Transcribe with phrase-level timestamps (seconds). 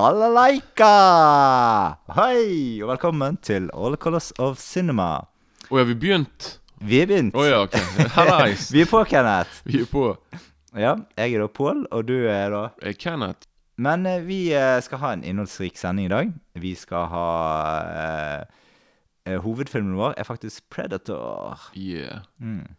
[0.00, 0.90] Balalaika!
[2.16, 5.26] Hei, og velkommen til All Colors of Cinema.
[5.68, 6.46] Å ja, vi begynt?
[6.80, 7.36] Vi er begynt.
[7.36, 7.76] Å ja, ok.
[8.14, 8.62] Hallais.
[8.72, 9.58] Vi er på, Kenneth.
[9.68, 10.06] Vi er på.
[10.72, 13.44] Ja, jeg er da Pål, og du er da Jeg er Kenneth.
[13.76, 16.32] Men eh, vi eh, skal ha en innholdsrik sending i dag.
[16.64, 17.28] Vi skal ha
[17.90, 18.64] eh,
[19.28, 21.60] eh, Hovedfilmen vår er faktisk Predator.
[21.76, 22.24] Yeah.
[22.40, 22.70] Mm.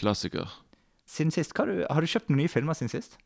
[0.00, 0.62] Klassiker.
[1.04, 3.20] Siden sist, hva har, du, har du kjøpt noen nye filmer siden sist?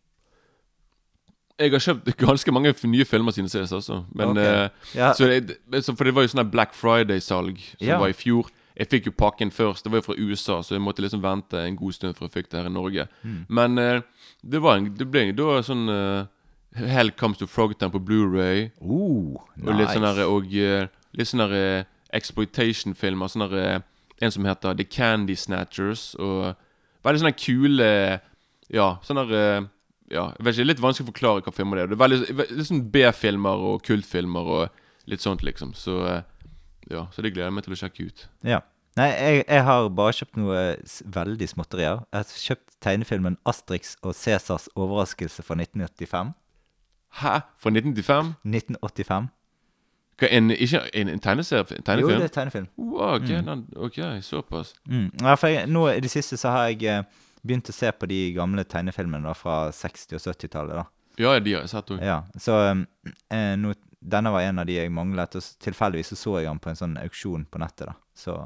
[1.59, 4.05] Jeg har kjøpt ganske mange nye filmer siden sist, altså.
[4.15, 4.45] Men okay.
[4.45, 5.59] eh, Ja, så det,
[5.89, 8.01] For det var jo sånn Black Friday-salg som yeah.
[8.01, 8.53] var i fjor.
[8.79, 9.85] Jeg fikk jo pakken først.
[9.85, 12.37] Det var jo fra USA, så jeg måtte liksom vente en god stund før jeg
[12.37, 13.09] fikk det her i Norge.
[13.25, 13.41] Mm.
[13.51, 14.03] Men eh,
[14.47, 16.29] det var en, det ble da sånn uh,
[16.79, 21.43] Hell Comes to Frogtown på Blu-ray oh, Og litt sånn der, og eh, litt sånn
[21.43, 23.31] der eh, exploitation-filmer.
[23.33, 23.81] Sånn der eh,
[24.23, 26.13] En som heter The Candy Snatchers.
[26.19, 26.55] Og
[27.07, 27.91] veldig sånne kule
[28.71, 29.69] Ja, sånn der eh,
[30.11, 31.91] Ja, jeg vet ikke, Litt vanskelig å forklare hva filmer det er.
[31.93, 35.75] Det er veldig, ve- litt sånn B-filmer og kultfilmer og litt sånt, liksom.
[35.77, 36.23] Så eh,
[36.91, 38.27] ja, så det gleder jeg meg til å sjekke ut.
[38.49, 38.63] Ja.
[38.99, 40.63] Nei, jeg, jeg har bare kjøpt noe
[41.15, 42.01] veldig småtterier.
[42.09, 46.33] Jeg har kjøpt tegnefilmen 'Astrix og Cæsars overraskelse' fra 1985.
[47.21, 47.35] Hæ?
[47.61, 48.35] Fra 1995?
[48.45, 49.29] 1985.
[50.19, 51.79] Hva, en, ikke en, en tegneserie?
[52.01, 52.67] Jo, det er tegnefilm.
[52.77, 53.65] Wow, ok, mm.
[53.77, 54.75] ok, såpass.
[54.87, 55.11] Mm.
[55.23, 57.05] Ja, for jeg, nå i det siste så har jeg eh,
[57.45, 60.75] begynt å se på de gamle tegnefilmene da, fra 60- og 70-tallet.
[60.83, 60.87] da.
[61.19, 62.03] Ja, de har jeg sett òg.
[62.05, 62.87] Ja, så um,
[63.31, 66.61] eh, no, Denne var en av de jeg manglet, og tilfeldigvis så, så jeg den
[66.63, 67.89] på en sånn auksjon på nettet.
[67.91, 67.95] da.
[68.15, 68.37] Så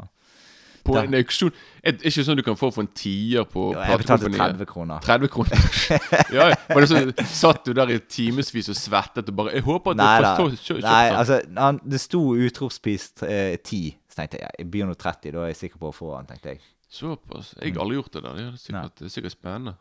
[0.82, 1.52] På Da- en auksjon
[1.84, 4.66] Er det ikke sånn du kan få for en tier på ja, jeg betalte 30
[4.66, 4.98] kroner.
[5.04, 5.60] 30 kroner.
[6.38, 6.48] ja.
[6.72, 10.00] Var det sånn, satt du der i timevis og svettet og bare Jeg håper at
[10.00, 13.92] Nei du får kjø- Nei, altså, han, det sto utropspris eh, 10.
[14.08, 16.32] Så tenkte jeg jeg begynner nå 30, da er jeg sikker på å få den,
[16.32, 16.64] tenkte jeg.
[16.92, 17.54] Såpass.
[17.56, 18.36] Jeg har aldri gjort det der.
[18.36, 19.76] Det er sikkert, det er sikkert spennende.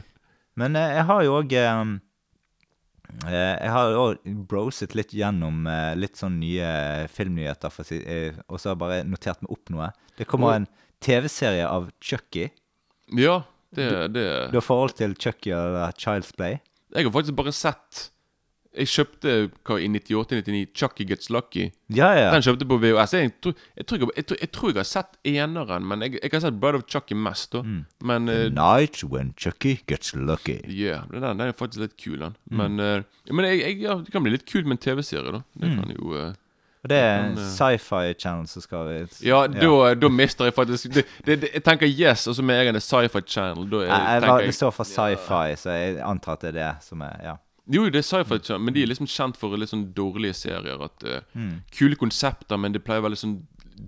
[0.60, 1.90] Men eh, jeg har jo òg eh,
[3.28, 6.70] Jeg har jo òg broset litt gjennom eh, litt sånn nye
[7.12, 8.00] filmnyheter, si,
[8.48, 9.90] og så har jeg bare notert meg opp noe.
[10.16, 10.68] Det kommer en
[11.04, 12.48] TV-serie av Chucky.
[13.12, 13.42] Ja,
[13.76, 16.62] det, det Du har forhold til Chucky eller Child's Play?
[16.96, 18.06] Jeg har faktisk bare sett
[18.76, 19.34] Jeg kjøpte
[19.66, 21.70] hva, i 98-99 Chucky Gets Lucky.
[21.88, 22.30] Ja, ja.
[22.34, 23.14] Den kjøpte på VHS.
[23.16, 26.40] Jeg tror jeg, tror jeg, tror, jeg tror jeg har sett eneren, men jeg, har
[26.44, 27.52] sett Bride of Chucky mest.
[27.52, 27.84] da Mm.
[28.02, 30.58] Men eh, Night when Chucky gets lucky.
[30.68, 32.36] Ja, den, den er faktisk litt kul, den.
[32.50, 32.56] Mm.
[32.56, 33.44] Men, uh, men
[33.80, 35.42] ja, det kan bli litt kult med en TV-serie, da.
[35.54, 35.78] Det Mm.
[35.80, 36.32] kan jo uh,
[36.86, 41.40] det er en sci-fi channel som skal Ja, Da, da mister jeg faktisk det, det,
[41.42, 43.66] det, Jeg tenker yes, og så med en Sci-Fi Channel.
[43.70, 47.00] Da er, jeg, det står for sci-fi, så jeg antar at det er det som
[47.02, 47.34] er Ja.
[47.66, 50.82] Jo, det er Sci-Fi men de er liksom kjent for litt sånn dårlige serier.
[50.84, 51.62] At uh, Mm.
[51.74, 53.40] Kule konsepter, men det pleier å være litt sånn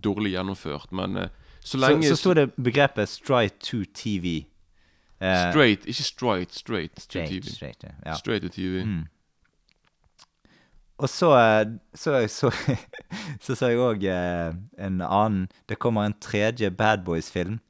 [0.02, 0.90] dårlig gjennomført.
[0.92, 1.28] Men uh,
[1.60, 4.46] så Så, lenge så sto det begrepet straight to TV.
[5.20, 7.42] Uh, Straight, ikke straight, straight, to TV.
[7.50, 8.14] straight, ja.
[8.14, 8.84] Straight to TV.
[8.86, 9.06] Mm.
[10.98, 12.50] Og så eh, så så,
[13.44, 17.60] så, så jeg òg eh, en annen Det kommer en tredje Bad Boys-film.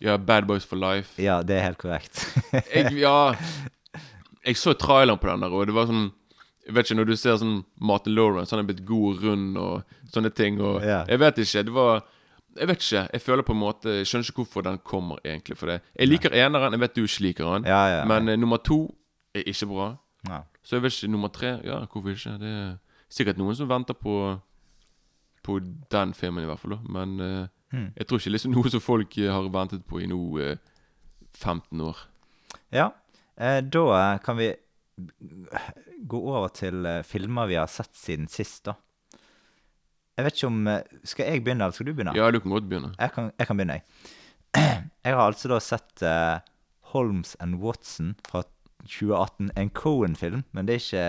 [0.00, 1.22] Ja, Bad Boys for Life.
[1.22, 2.26] Ja, det er helt korrekt.
[2.74, 3.34] jeg, ja
[4.46, 6.10] Jeg så traileren på den der, og det var sånn
[6.66, 9.96] Jeg vet ikke, når du ser sånn Martin Lawrence, han er blitt god rund og
[10.14, 11.02] sånne ting, og yeah.
[11.10, 11.62] Jeg vet ikke.
[11.66, 12.04] Det var
[12.58, 13.02] Jeg vet ikke.
[13.12, 15.58] Jeg føler på en måte Jeg skjønner ikke hvorfor den kommer, egentlig.
[15.58, 16.72] For det Jeg liker eneren.
[16.72, 17.66] Jeg vet du ikke liker den.
[17.66, 18.04] ja, ja.
[18.04, 18.94] Men eh, nummer to
[19.34, 19.96] er ikke bra.
[20.28, 20.42] Nei.
[20.62, 21.12] Så jeg vet ikke.
[21.12, 22.38] Nummer tre Ja, hvorfor ikke?
[22.38, 22.76] Det er
[23.10, 24.38] sikkert noen som venter på
[25.42, 25.58] På
[25.90, 26.70] den filmen, i hvert fall.
[26.70, 27.92] da Men uh, hmm.
[27.96, 30.56] jeg tror ikke liksom noe som folk eh, har ventet på i nå uh,
[31.34, 31.96] 15 år.
[32.72, 32.90] Ja,
[33.36, 34.52] da eh, kan vi
[36.06, 38.76] gå over til eh, filmer vi har sett siden sist, da.
[40.18, 42.16] Jeg vet ikke om eh, Skal jeg begynne, eller skal du begynne?
[42.18, 42.92] Ja, du kan godt begynne.
[42.98, 44.10] Jeg, kan, jeg kan begynne, jeg.
[45.02, 46.42] Jeg har altså da sett eh,
[46.92, 48.42] Holmes and Watson fra
[48.86, 49.50] 2018.
[49.56, 51.06] En Cohen-film, men det er ikke,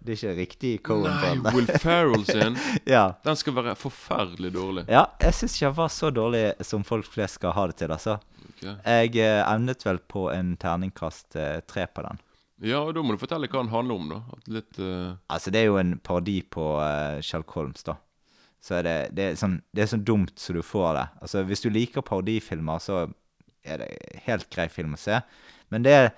[0.00, 1.14] det er ikke riktig Cohen.
[1.42, 2.58] Nei, Will Ferrell sin.
[2.88, 3.06] ja.
[3.24, 4.86] Den skal være forferdelig dårlig.
[4.88, 7.94] ja, jeg syns ikke den var så dårlig som folk flest skal ha det til,
[7.94, 8.18] altså.
[8.54, 8.76] Okay.
[8.84, 12.20] Jeg eh, evnet vel på en terningkast eh, tre på den.
[12.64, 14.40] Ja, og da må du fortelle hva den handler om, da.
[14.54, 15.16] Litt uh...
[15.32, 17.98] Altså, det er jo en parodi på uh, Sherlock Holmes, da.
[18.64, 21.08] Så er det, det, er sånn, det er sånn dumt så du får det.
[21.26, 23.02] Altså, Hvis du liker parodifilmer, så
[23.64, 23.90] er det
[24.24, 25.18] helt grei film å se.
[25.72, 26.08] Men det er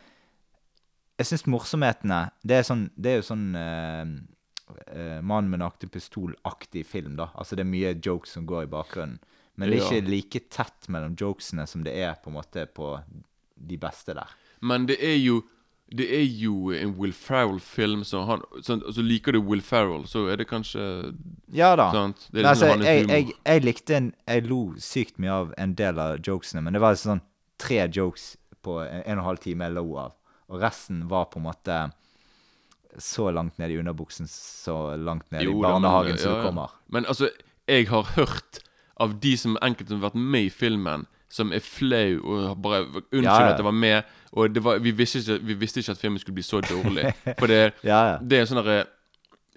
[1.16, 4.04] Jeg syns morsomhetene Det er sånn Det er jo sånn uh,
[5.22, 7.28] Mannen med nakne pistol-aktig film, da.
[7.38, 9.20] Altså, det er mye jokes som går i bakgrunnen.
[9.54, 12.96] Men det er ikke like tett mellom jokesene som det er på en måte på
[13.54, 14.32] de beste der.
[14.60, 15.44] Men det er jo
[15.86, 20.24] Det er jo en Will Ferrell-film, så han så, så liker du Will Ferrell, så
[20.26, 21.14] er det kanskje
[21.54, 21.92] Ja da.
[21.94, 22.26] sant?
[22.32, 25.54] Det er er altså, liksom jeg, jeg, jeg likte en Jeg lo sykt mye av
[25.56, 27.22] en del av jokesene, men det var sånn
[27.56, 28.32] tre jokes
[28.66, 30.16] på en, en og en halv time jeg lo av.
[30.52, 31.78] Og resten var på en måte
[33.02, 36.76] så langt ned i underbuksen, så langt ned Jo i barnehagen som ja, du kommer.
[36.88, 37.28] Men altså,
[37.68, 38.62] jeg har hørt
[38.96, 42.84] av de som enkelte som har vært med i filmen, som er flau og bare
[42.86, 43.48] unnskyld Ja, ja.
[43.52, 44.12] at jeg var med.
[44.32, 47.10] Og det var, vi, visste ikke, vi visste ikke at filmen skulle bli så dårlig.
[47.40, 48.14] For det, Ja, ja.
[48.22, 48.84] det er sånn derre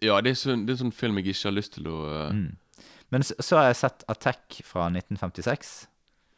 [0.02, 2.02] Ja, det er, sånn, det er en sånn film jeg ikke har lyst til å
[2.08, 2.58] uh, Mm.
[3.10, 5.70] Men så, så har jeg sett Attack fra 1956.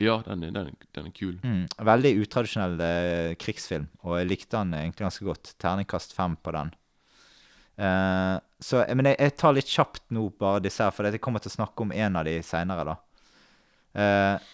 [0.01, 1.35] Ja, den er, den, er- den er kul.
[1.45, 1.63] Mm.
[1.91, 5.53] Veldig utradisjonell eh, krigsfilm, og jeg likte den egentlig ganske godt.
[5.61, 6.71] Terningkast fem på den.
[7.81, 11.41] Eh, så, men jeg, jeg tar litt kjapt nå bare disse her, for jeg kommer
[11.43, 12.97] til å snakke om en av de seinere, da.
[14.01, 14.49] Eh,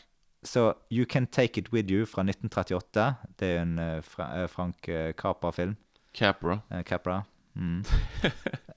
[0.48, 3.08] så You Can Take It With You fra 1938.
[3.40, 5.74] Det er jo en eh, fra, eh, Frank eh, Capra-film.
[6.16, 6.60] Capra.
[6.72, 7.24] Eh, Capra.
[7.58, 7.82] Mm.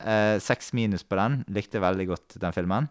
[0.00, 1.42] Eh, Seks minus på den.
[1.52, 2.86] Likte veldig godt den filmen.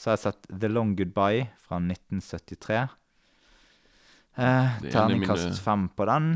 [0.00, 2.78] Så har jeg sett The Long Goodbye fra 1973.
[4.36, 6.32] Eh, er Terningkast fem på den.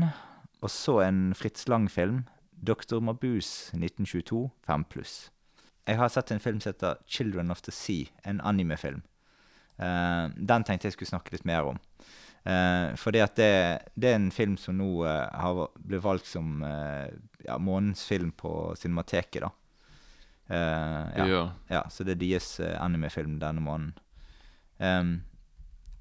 [0.61, 2.25] Og så en Fritz Lang-film.
[2.51, 2.99] Dr.
[2.99, 4.49] Mabuse 1922.
[4.65, 5.31] Fem pluss.
[5.85, 8.05] Jeg har sett en film som heter Children of the Sea.
[8.25, 9.03] En animefilm.
[9.77, 11.79] Eh, den tenkte jeg skulle snakke litt mer om.
[12.45, 13.51] Eh, fordi at det,
[13.95, 17.09] det er en film som nå eh, har blitt valgt som eh,
[17.45, 19.51] ja, månedens film på Cinemateket, da.
[20.47, 21.25] Eh, ja.
[21.25, 21.45] Ja.
[21.69, 23.95] ja, så det er deres eh, animefilm denne måneden.
[24.77, 25.23] Um,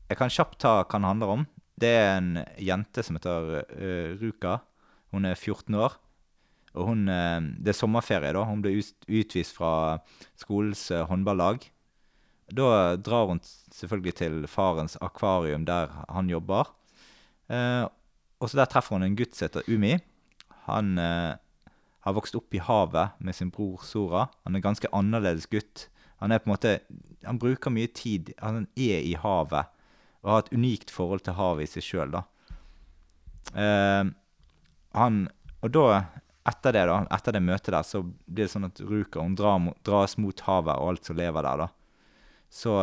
[0.08, 1.46] jeg kan kjapt ta hva den handler om.
[1.80, 2.32] Det er en
[2.62, 4.60] jente som heter eh, Ruka.
[5.14, 5.96] Hun er 14 år.
[6.74, 8.44] Og hun, eh, det er sommerferie, da.
[8.46, 9.98] Hun ble ut, utvist fra
[10.38, 11.66] skolens eh, håndballag.
[12.54, 13.40] Da drar hun
[13.72, 16.70] selvfølgelig til farens akvarium der han jobber.
[17.48, 17.86] Eh,
[18.40, 19.96] og så der treffer hun en gutt som heter Umi.
[20.68, 21.34] Han eh,
[22.04, 24.28] har vokst opp i havet med sin bror Sora.
[24.44, 25.88] Han er en ganske annerledes gutt.
[26.22, 26.78] Han er på en måte
[27.24, 29.66] Han bruker mye tid Han er i havet
[30.24, 32.18] og har et unikt forhold til havet i seg sjøl.
[33.54, 34.04] Eh,
[35.64, 35.86] Og da,
[36.48, 39.70] etter det, da, etter det møtet der, så blir det sånn at Ruka hun drar,
[39.84, 41.68] dras mot havet og alt som lever der, da.
[42.52, 42.74] Så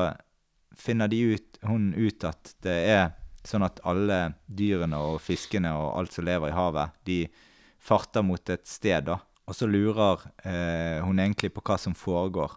[0.78, 3.04] finner de ut, hun ut at det er
[3.46, 7.20] sånn at alle dyrene og fiskene og alt som lever i havet, de
[7.82, 9.18] farter mot et sted, da.
[9.50, 12.54] Og så lurer eh, hun egentlig på hva som foregår.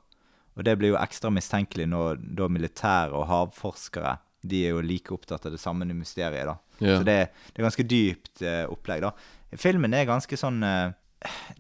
[0.55, 5.15] Og det blir jo ekstra mistenkelig når da militære og havforskere de er jo like
[5.15, 6.47] opptatt av det samme mysteriet.
[6.49, 6.59] da.
[6.79, 6.99] Ja.
[6.99, 7.17] Så det,
[7.53, 9.05] det er ganske dypt eh, opplegg.
[9.05, 9.13] da.
[9.61, 10.93] Filmen er ganske sånn eh,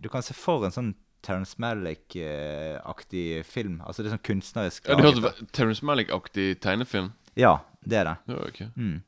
[0.03, 0.93] Du kan se for en sånn
[1.25, 3.79] Terence Malick-aktig film.
[3.87, 7.15] Altså det er sånn kunstnerisk ja du hørte Terence Malick-aktig tegnefilm.
[7.41, 8.17] Ja, det er det.
[8.29, 8.61] Ja, ok.
[8.77, 8.99] Mm.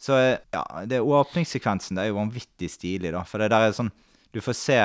[0.00, 3.24] Så eh, ja, det åpningssekvensen det er jo vanvittig stilig, da.
[3.28, 3.90] For det der er sånn
[4.30, 4.78] Du får se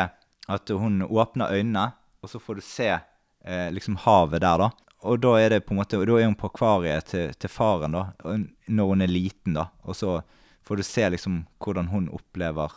[0.46, 4.72] at hun åpner øynene, og så får du se eh, liksom havet der, da.
[5.06, 7.96] Og da er det på en måte Da er hun på akvariet til, til faren,
[7.96, 8.08] da.
[8.68, 9.70] Når hun er liten, da.
[9.86, 10.18] Og så
[10.66, 12.74] får du se liksom hvordan hun opplever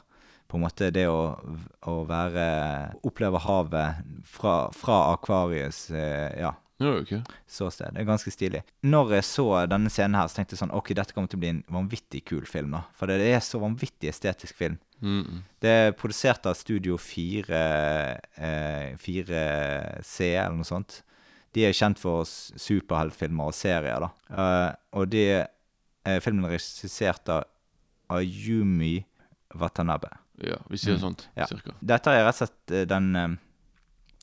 [0.49, 1.37] på en måte det å,
[1.89, 2.45] å være
[3.05, 7.11] Oppleve havet fra, fra akvariets eh, Ja, Ja, ok.
[7.51, 7.93] ståsted.
[7.93, 8.63] Det er ganske stilig.
[8.87, 11.43] Når jeg så denne scenen her, så tenkte jeg sånn Ok, dette kommer til å
[11.43, 12.85] bli en vanvittig kul film, da.
[12.97, 14.79] For det er så vanvittig estetisk film.
[15.01, 15.43] Mm -mm.
[15.61, 21.03] Det er produsert av Studio 4, eh, 4C, eller noe sånt.
[21.55, 24.11] De er kjent for superheltfilmer og serier, da.
[24.31, 25.23] Eh, og de,
[26.05, 27.45] eh, filmen er regissert av
[28.11, 29.05] Ayumi
[29.55, 30.09] Watanabe.
[30.45, 31.01] Ja, vi sier Mm.
[31.01, 31.47] sånt, Ja.
[31.47, 31.75] cirka.
[31.85, 33.29] Dette er rett og slett eh, den eh,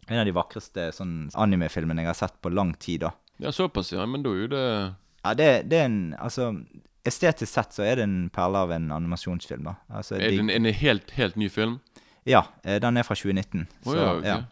[0.07, 3.09] En av de vakreste sånn animefilmene jeg har sett på lang tid, da.
[3.39, 4.05] Ja, såpass, ja.
[4.05, 6.63] Men da er jo det Ja, det, det er en Altså,
[7.03, 9.75] estetisk sett så er det en perle av en animasjonsfilm, da.
[9.89, 11.79] Altså, Er det en, en helt, helt ny film?
[12.23, 13.67] Ja, eh, den er fra 2019.
[13.83, 14.23] Å Så, ja, ok.
[14.25, 14.43] ja.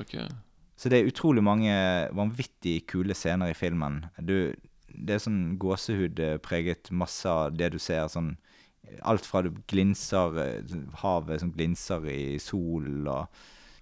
[0.00, 0.32] Ok.
[0.82, 1.70] Så det er utrolig mange
[2.18, 4.00] vanvittig kule scener i filmen.
[4.18, 4.50] Du,
[4.90, 8.08] det er sånn gåsehudpreget masse av det du ser.
[8.10, 8.34] sånn
[9.06, 10.72] Alt fra det glinser eh,
[11.04, 13.30] Havet som glinser i solen, og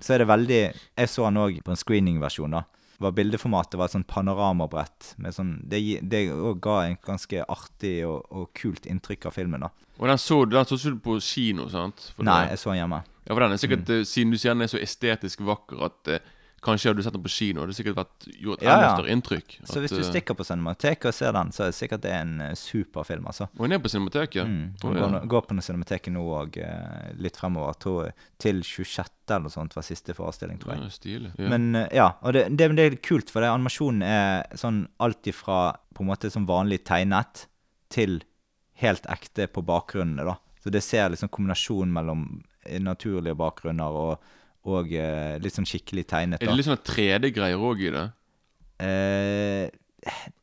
[0.00, 0.60] Så er det veldig
[0.96, 2.62] Jeg så den òg på en screeningversjon, da.
[3.00, 5.14] Var bildeformatet var et sånn panoramabrett.
[5.24, 6.26] Med sånn, det det
[6.60, 9.70] ga en ganske artig og, og kult inntrykk av filmen, da.
[9.98, 12.10] Og den så, den så du på kino, sant?
[12.16, 13.00] For Nei, det- jeg så den hjemme.
[13.24, 14.04] Ja, for den er sikkert, mm.
[14.04, 16.20] Siden du sier den er så estetisk vakker at eh,
[16.64, 19.12] kanskje hadde du sett den på kino, hadde det sikkert vært gjort Ja, enda større
[19.14, 19.54] inntrykk.
[19.64, 22.12] Så hvis du eh, stikker på Cinemateket og ser den, så er det sikkert det
[22.12, 23.48] en eh, superfilm, altså.
[23.56, 24.48] Og hun er på Cinemateket?
[24.48, 24.66] Mm.
[24.82, 25.06] Hun Han ja.
[25.06, 27.78] går, går på Cinemateket nå og eh, litt fremover.
[27.80, 29.08] Tror til 26.
[29.30, 30.82] eller noe sånt var siste forestilling, tror jeg.
[30.82, 31.32] Ja, stilig.
[31.38, 31.52] Ja.
[31.54, 35.62] Men ja, og det, det, det er kult, for det, animasjonen er sånn alt ifra
[35.96, 37.46] på en måte som vanlig tegnet
[37.92, 38.20] til
[38.80, 40.36] helt ekte på bakgrunnene, da.
[40.60, 42.24] Så det ser liksom kombinasjonen mellom
[42.84, 44.30] naturlige bakgrunner og,
[44.68, 46.40] og eh, litt sånn skikkelig tegnet.
[46.40, 46.52] er da.
[46.52, 48.08] det litt sånn 3D-greier òg i det?
[48.80, 49.68] Eh,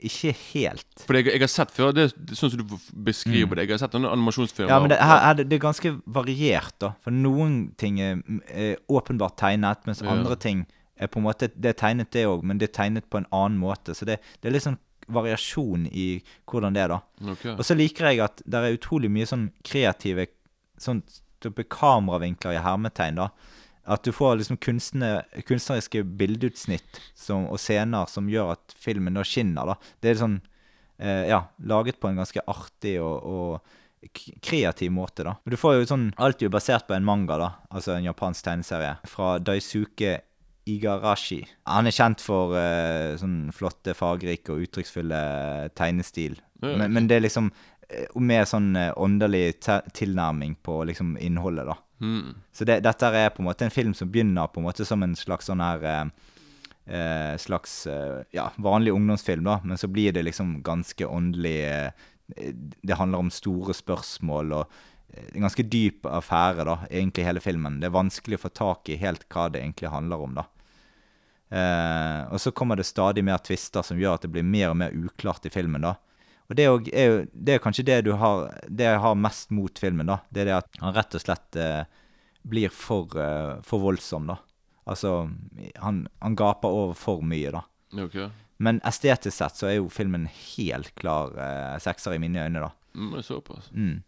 [0.05, 0.85] Ikke helt.
[1.01, 3.67] For jeg, jeg har sett før, det, er sånn som du beskriver beskriver det.
[3.67, 4.69] Jeg har sett noen animasjonsfilmer.
[4.69, 4.73] Mm.
[4.73, 6.91] Ja, men det, her, er det, er ganske variert, da.
[7.05, 10.11] For noen ting er, mm, er åpenbart tegnet, mens Ja.
[10.13, 10.65] andre ting
[10.97, 13.29] er på en måte Det er tegnet, det òg, men det er tegnet på en
[13.31, 13.93] annen måte.
[13.97, 16.07] Så det, det er litt sånn variasjon i
[16.49, 17.31] hvordan det er, da.
[17.33, 17.53] Okay.
[17.55, 20.27] Og så liker jeg at det er utrolig mye sånn kreative
[20.77, 21.01] sånn
[21.41, 23.29] type kameravinkler i hermetegn, da.
[23.87, 25.09] At du får liksom kunstne,
[25.47, 29.93] kunstneriske bildeutsnitt som, og scener som gjør at filmen da skinner, da.
[30.03, 30.39] Det er sånn
[30.99, 33.75] eh, Ja, laget på en ganske artig og, og
[34.43, 35.37] kreativ måte, da.
[35.43, 37.51] Men du får jo sånn Alt er jo basert på en manga, da.
[37.71, 38.97] Altså en japansk tegneserie.
[39.09, 40.17] Fra Daisuke
[40.67, 41.41] Igarashi.
[41.71, 45.21] Han er kjent for eh, sånn flotte, fargerike og uttrykksfulle
[45.79, 46.37] tegnestil.
[46.59, 47.49] Men, men det er liksom
[47.87, 49.61] eh, med sånn eh, åndelig
[49.95, 51.77] tilnærming på liksom innholdet, da.
[51.99, 52.35] Mm.
[52.53, 55.01] Så det, dette er på en måte en film som begynner på en måte som
[55.03, 56.03] en slags sånn her eh,
[56.97, 62.05] eh, Slags eh, ja, vanlig ungdomsfilm, da, men så blir det liksom ganske åndelig eh,
[62.81, 64.77] Det handler om store spørsmål og
[65.13, 67.81] eh, en ganske dyp affære, da, egentlig hele filmen.
[67.81, 70.45] Det er vanskelig å få tak i helt hva det egentlig handler om, da.
[71.47, 74.81] Eh, og så kommer det stadig mer tvister som gjør at det blir mer og
[74.83, 75.95] mer uklart i filmen, da.
[76.47, 79.79] Og det er, jo, Det er kanskje det du har Det jeg har mest mot
[79.79, 80.21] filmen, da.
[80.31, 81.83] Det er det at han rett og slett eh,
[82.47, 84.37] blir for, eh, for voldsom, da.
[84.87, 85.29] Altså
[85.83, 87.65] han, han gaper over for mye, da.
[87.99, 88.19] Ok.
[88.63, 92.71] Men estetisk sett så er jo filmen helt klar eh, sekser i mine øyne, da.
[92.95, 93.67] Mm, såpass.
[93.71, 93.99] Mm.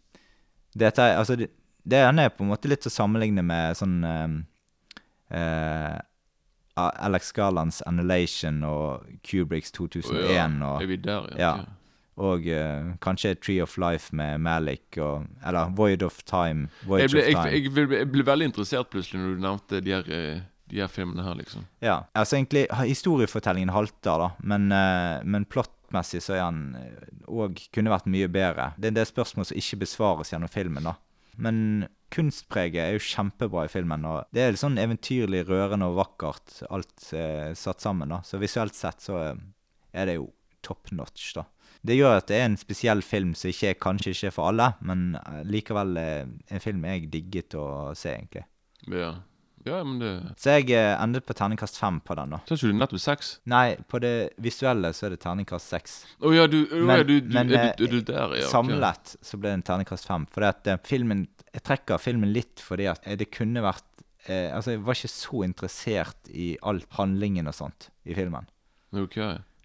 [0.80, 1.50] Dette altså, det,
[1.84, 4.38] det er på en måte litt å sammenligne med sånn eh,
[5.36, 5.98] eh,
[6.80, 11.52] Alex Garlands 'Annihilation' og Kubricks 2001 og Er vi der, ja?
[11.60, 11.79] Ja.
[12.20, 16.68] Og uh, kanskje 'Tree of Life' med Malik, og, eller 'Void of Time'.
[16.84, 17.50] Voyage Jeg ble, of jeg, Time.
[17.50, 20.90] jeg, ble, jeg ble veldig interessert plutselig når du nevnte de her, eh, de her
[20.92, 21.64] filmene her, liksom.
[21.80, 26.60] Ja, altså egentlig Historiefortellingen halter, da, men, uh, men plottmessig så er han
[27.26, 28.72] òg kunne vært mye bedre.
[28.76, 30.98] Det er en del spørsmål som ikke besvares gjennom filmen, da.
[31.40, 35.96] Men kunstpreget er jo kjempebra i filmen, og det er litt sånn eventyrlig rørende og
[36.00, 38.20] vakkert, alt eh, satt sammen, da.
[38.26, 39.20] Så visuelt sett så
[39.92, 40.28] er det jo
[40.66, 41.46] top notch, da.
[41.86, 44.50] Det gjør at det er en spesiell film som ikke, er- kanskje ikke er for
[44.50, 48.44] alle, men eh, likevel eh, en film jeg digget å se, egentlig.
[48.92, 49.14] Ja,
[49.64, 50.10] ja men det
[50.40, 52.42] Så jeg eh, endet på terningkast fem på den, da.
[52.48, 53.30] Sa ikke du nettopp seks?
[53.48, 54.12] Nei, på det
[54.44, 55.96] visuelle så er det terningkast seks.
[56.20, 58.48] Å ja, du, oh, Men- ja, du, du, men, er, du, er du der, ja?
[58.52, 60.26] Samlet Samlet så ble det en terningkast fem.
[60.32, 63.86] Fordi at filmen Jeg trekker filmen litt fordi at det kunne vært
[64.28, 68.46] eh, Altså, jeg var ikke så interessert i all handlingen og sånt i filmen.
[68.92, 69.16] Ok.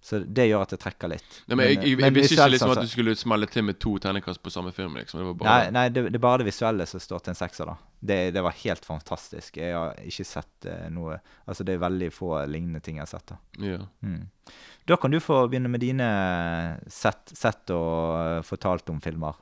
[0.06, 1.38] Så det gjør at det trekker litt.
[1.50, 3.80] Nei, men jeg, jeg, jeg, visste ikke liksom sånn at du skulle smelle til med
[3.82, 5.18] to terningkast på samme film, liksom.
[5.18, 7.40] Det var bare Nei, nei det, det er bare det visuelle som står til en
[7.40, 7.96] sekser, da.
[8.06, 9.58] Det, det var helt fantastisk.
[9.58, 13.10] Jeg har ikke sett eh, noe Altså, det er veldig få lignende ting jeg har
[13.16, 13.40] sett, da.
[13.66, 13.80] Ja.
[14.06, 14.28] Mm.
[14.86, 16.12] Da kan du få begynne med dine
[16.86, 19.42] sett, sett og uh, fortalt om filmer.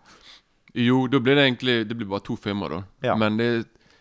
[0.80, 3.10] Jo, da blir det egentlig Det blir bare to filmer, da.
[3.10, 3.18] Ja.
[3.20, 3.50] Men det,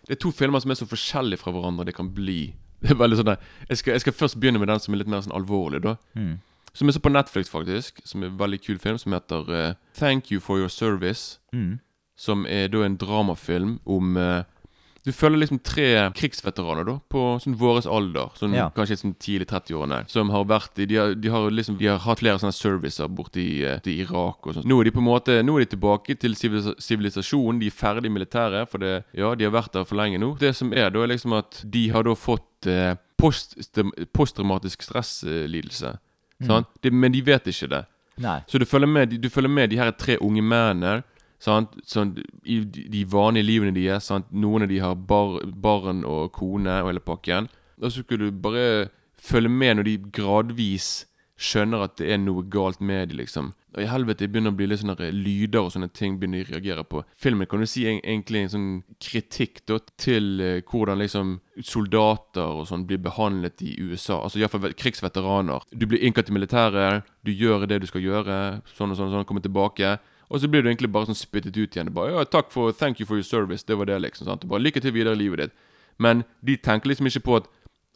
[0.07, 2.53] det er to filmer som er så forskjellige fra hverandre det kan bli.
[2.83, 5.03] Det er veldig sånn der jeg skal, jeg skal først begynne med den som er
[5.03, 5.99] litt mer sånn alvorlig, da.
[6.19, 6.41] Mm.
[6.75, 8.01] Som er så på Netflix, faktisk.
[8.09, 11.39] Som er en veldig kul film, som heter uh, Thank You For Your Service.
[11.53, 11.81] Mm.
[12.17, 14.43] Som er da en dramafilm om uh,
[15.03, 18.31] Du følger liksom tre krigsveteraner da på sånn våres alder.
[18.39, 18.69] Sånn, Ja.
[18.71, 20.05] Kanskje sånn tidlig 30-årene.
[20.09, 23.11] Som har vært i de har, de har liksom De har hatt flere sånne servicer
[23.11, 24.69] borti uh, til Irak og sånn.
[24.71, 27.61] Nå er de på en måte Nå er de tilbake til sivilisasjonen.
[27.61, 28.71] De er ferdig i militæret.
[28.71, 30.37] For det Ja, de har vært der for lenge nå.
[30.41, 33.59] Det som er da, er liksom at de har da fått eh, post,
[34.15, 35.97] posttraumatisk stresslidelse.
[36.47, 36.69] Sant?
[36.83, 37.85] Det, men de vet ikke det.
[38.23, 38.41] Nei.
[38.47, 41.03] Så du følger med, du følger med de her tre unge mennene?
[41.43, 41.67] Sånn,
[42.47, 44.11] i de de vanlige livene deres.
[44.31, 47.49] Noen av de har bar, barn og kone og hele pakken.
[47.83, 51.07] Og så skulle du bare følge med når de gradvis
[51.41, 53.53] skjønner at det er noe galt med dem, liksom.
[53.73, 56.45] Og i helvete det begynner å bli litt sånne lyder og sånne ting begynner de
[56.45, 57.03] å reagere på.
[57.17, 58.69] Filmen kan du si egentlig en sånn
[59.01, 64.21] kritikk da, til eh, hvordan liksom soldater og sånn blir behandlet i USA.
[64.21, 65.65] Altså iallfall krigsveteraner.
[65.73, 68.39] Du blir innkalt i militæret, du gjør det du skal gjøre,
[68.77, 69.97] sånn og sånn, og sånn, kommer tilbake.
[70.29, 71.93] Og så blir du egentlig bare sånn spyttet ut igjen.
[71.97, 73.65] Bare, ja, takk for, thank you for your service.
[73.65, 74.29] Det var det, liksom.
[74.29, 74.45] sant?
[74.49, 75.59] Bare Lykke til videre i livet ditt.
[76.01, 77.51] Men de tenker liksom ikke på at,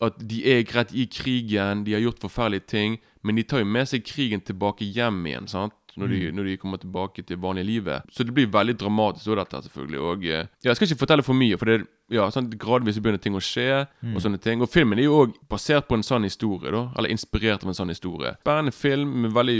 [0.04, 3.68] at de er greit i krigen, de har gjort forferdelige ting, men de tar jo
[3.68, 5.74] med seg krigen tilbake hjem igjen, sant?
[5.96, 8.04] Når de, når de kommer tilbake til vanliglivet.
[8.12, 10.00] Så det blir veldig dramatisk, også dette, selvfølgelig.
[10.04, 13.22] Og eh, ja, Jeg skal ikke fortelle for mye, for det, ja, sånn, gradvis begynner
[13.24, 13.86] ting å skje.
[14.12, 16.82] Og sånne ting Og filmen er jo òg basert på en sann historie, da.
[17.00, 18.34] Eller inspirert av en sann historie.
[18.44, 19.56] Spennende film med veldig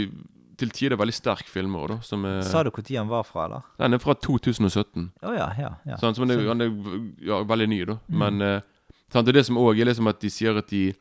[0.57, 1.87] til tider veldig sterk filmer.
[1.87, 3.61] da som er, Sa du når den var fra, eller?
[3.77, 5.11] Den er fra 2017.
[5.21, 5.75] Oh, ja, ja.
[5.85, 5.97] ja.
[5.97, 6.71] Sånn, Så den er, er
[7.21, 7.99] ja, veldig ny, da.
[8.07, 8.61] Men uh,
[9.11, 9.25] sant?
[9.25, 10.93] det er det som òg er liksom at de sier at de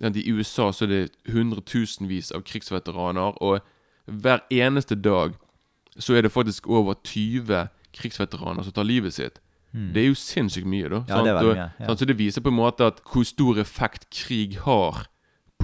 [0.00, 3.60] I USA så er det hundretusenvis av krigsveteraner, og
[4.06, 5.34] hver eneste dag
[5.98, 9.38] så er det faktisk over 20 krigsveteraner som tar livet sitt.
[9.94, 11.00] Det er jo sinnssykt mye, da.
[11.08, 11.94] Ja, det mye, ja.
[11.98, 15.06] Så det viser på en måte at hvor stor effekt krig har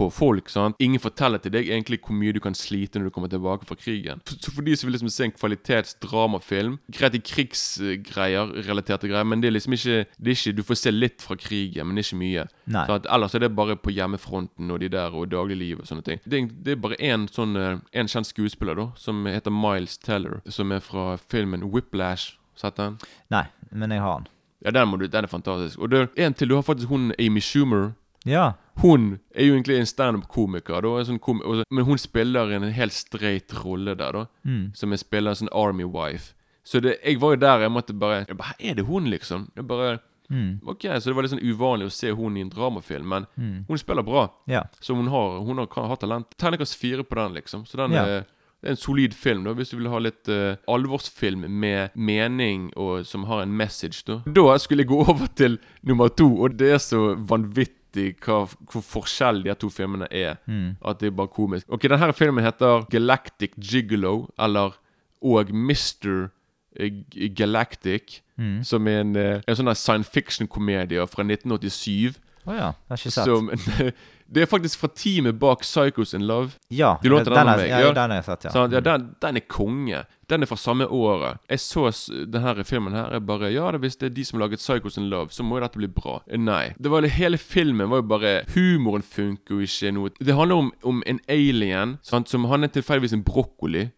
[0.00, 0.48] på folk.
[0.48, 0.78] sant?
[0.80, 3.76] Ingen forteller til deg egentlig hvor mye du kan slite når du kommer tilbake fra
[3.78, 4.22] krigen.
[4.26, 9.28] Så så for de som vil liksom se en kvalitetsdramafilm Greit i krigsgreier, relaterte greier,
[9.28, 12.00] men det er liksom ikke, det er ikke Du får se litt fra krigen, men
[12.00, 12.46] ikke mye.
[12.70, 12.86] Nei.
[12.86, 16.06] Så at ellers er det bare på hjemmefronten og de der og dagliglivet og sånne
[16.06, 16.20] ting.
[16.24, 20.40] Det, det er bare én sånn eh, En kjent skuespiller, da, som heter Miles Teller,
[20.48, 22.36] som er fra filmen Whiplash.
[22.58, 22.98] Sett den?
[23.32, 24.32] Nei, men jeg har den.
[24.60, 25.78] Ja, den, må du, den er fantastisk.
[25.80, 26.50] Og det er en til.
[26.50, 27.92] Du har faktisk hun Amy Schumer.
[28.28, 28.52] Ja.
[28.82, 33.94] Hun er jo egentlig en standup-komiker, sånn kom men hun spiller en helt streit rolle
[33.94, 34.26] der, da.
[34.46, 34.70] Mm.
[34.74, 36.34] Som jeg spiller en sånn Army Wife.
[36.64, 39.50] Så det, jeg var jo der, jeg måtte bare jeg bare, Er det hun, liksom?
[39.56, 39.98] Jeg bare
[40.30, 40.60] Mm.
[40.64, 43.64] Ok, Så det var litt sånn uvanlig å se hun i en dramafilm, men Mm.
[43.66, 44.28] hun spiller bra.
[44.46, 44.62] Ja.
[44.80, 46.26] Så hun har, hun har, har ha talent.
[46.38, 47.64] Terningkast fire på den, liksom.
[47.66, 48.04] Så den Ja.
[48.04, 48.20] er,
[48.62, 52.70] det er en solid film, da, hvis du vil ha litt uh, alvorsfilm med mening
[52.76, 54.20] og som har en message, da.
[54.24, 58.82] Da skulle jeg gå over til nummer to, og det er så vanvittig hva, hvor
[58.82, 60.36] forskjellig de to filmene er.
[60.46, 60.76] Mm.
[60.84, 61.66] At det er bare komisk.
[61.68, 64.76] Ok, denne filmen heter Galactic Gigolo, eller
[65.22, 66.28] og Mr.
[67.36, 68.62] Galactic, Mm.
[68.64, 72.16] som er en, eh, en sånn science fiction-komedie fra 1987.
[72.48, 72.70] Å ja.
[72.72, 73.28] Det har ikke sett.
[73.28, 73.50] Som,
[74.32, 76.54] det er faktisk fra teamet bak Psychos in Love.
[76.72, 77.92] ja, Du lånte den den av meg, Ja, ja.
[77.92, 78.52] den har jeg sett, ja.
[78.54, 80.02] Så, ja, den, den er konge.
[80.30, 81.40] Den er fra samme året.
[81.50, 81.90] Jeg så
[82.30, 83.12] denne filmen her.
[83.18, 85.58] Jeg bare Ja, hvis det er de som har laget Psychos in Love, så må
[85.58, 86.20] jo dette bli bra.
[86.38, 86.74] Nei.
[86.78, 90.68] Det var Hele filmen var jo bare Humoren funker jo ikke noe Det handler om,
[90.86, 92.28] om en alien sant?
[92.30, 93.88] som Han er tilfeldigvis en brokkoli.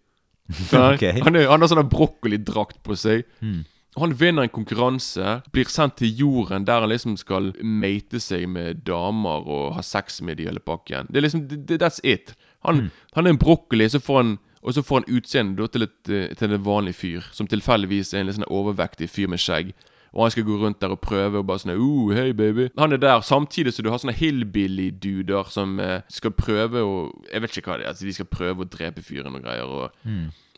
[0.72, 1.20] okay.
[1.22, 3.26] Han, er, han har sånn brokkolidrakt på seg.
[3.44, 3.62] Mm.
[4.00, 8.86] Han vinner en konkurranse, blir sendt til jorden der han liksom skal mate seg med
[8.88, 11.10] damer og ha sex med de hele pakken.
[11.12, 12.32] Det er liksom, det, That's it.
[12.64, 16.08] Han, han er en brokkoli, så får han og så får han utseende til, et,
[16.08, 19.72] eh, til en vanlig fyr, som tilfeldigvis er en litt sånn overvektig fyr med skjegg.
[20.12, 22.92] Og han skal gå rundt der og prøve og bare sånn oh, hei baby Han
[22.92, 26.92] er der samtidig som du har sånne hillbilly-duder som eh, skal prøve å
[27.32, 27.94] Jeg vet ikke hva det er.
[27.94, 29.72] Altså, de skal prøve å drepe fyren og greier.
[29.72, 29.96] Og,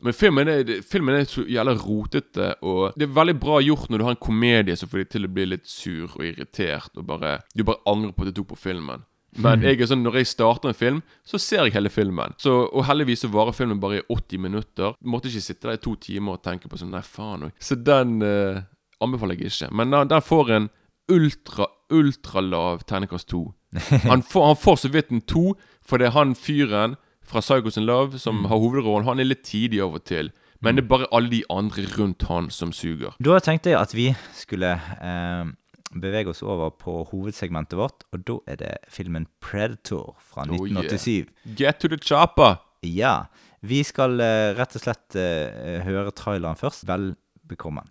[0.03, 4.01] men filmen er, filmen er så jævla rotete, og det er veldig bra gjort når
[4.01, 7.07] du har en komedie som får deg til å bli litt sur og irritert, og
[7.09, 9.05] bare Du bare angrer på at du tok på filmen.
[9.35, 12.37] Men jeg er sånn, når jeg starter en film, så ser jeg hele filmen.
[12.39, 14.95] Så, og heldigvis så varer filmen bare i 80 minutter.
[15.03, 17.57] Måtte ikke sitte der i to timer og tenke på sånn Nei, faen òg.
[17.59, 18.63] Så den eh,
[19.03, 19.73] anbefaler jeg ikke.
[19.75, 20.69] Men den, den får en
[21.11, 23.49] ultra, ultralav terningkast to.
[24.07, 26.93] Han får, han får så vidt en to, fordi det han fyren
[27.25, 29.07] fra Psychos in Love som har hovedrollen.
[29.09, 30.31] Han er litt tidig av og til.
[30.65, 33.13] Men det er bare alle de andre rundt han som suger.
[33.21, 34.07] Da tenkte jeg at vi
[34.37, 35.45] skulle eh,
[35.93, 40.81] bevege oss over på hovedsegmentet vårt, og da er det filmen Predator fra Oh, yeah.
[40.85, 41.29] 1987.
[41.59, 42.57] Get to the chopper!
[42.85, 43.27] Ja.
[43.65, 46.85] Vi skal eh, rett og slett eh, høre traileren først.
[46.89, 47.13] Vel
[47.49, 47.89] bekommen.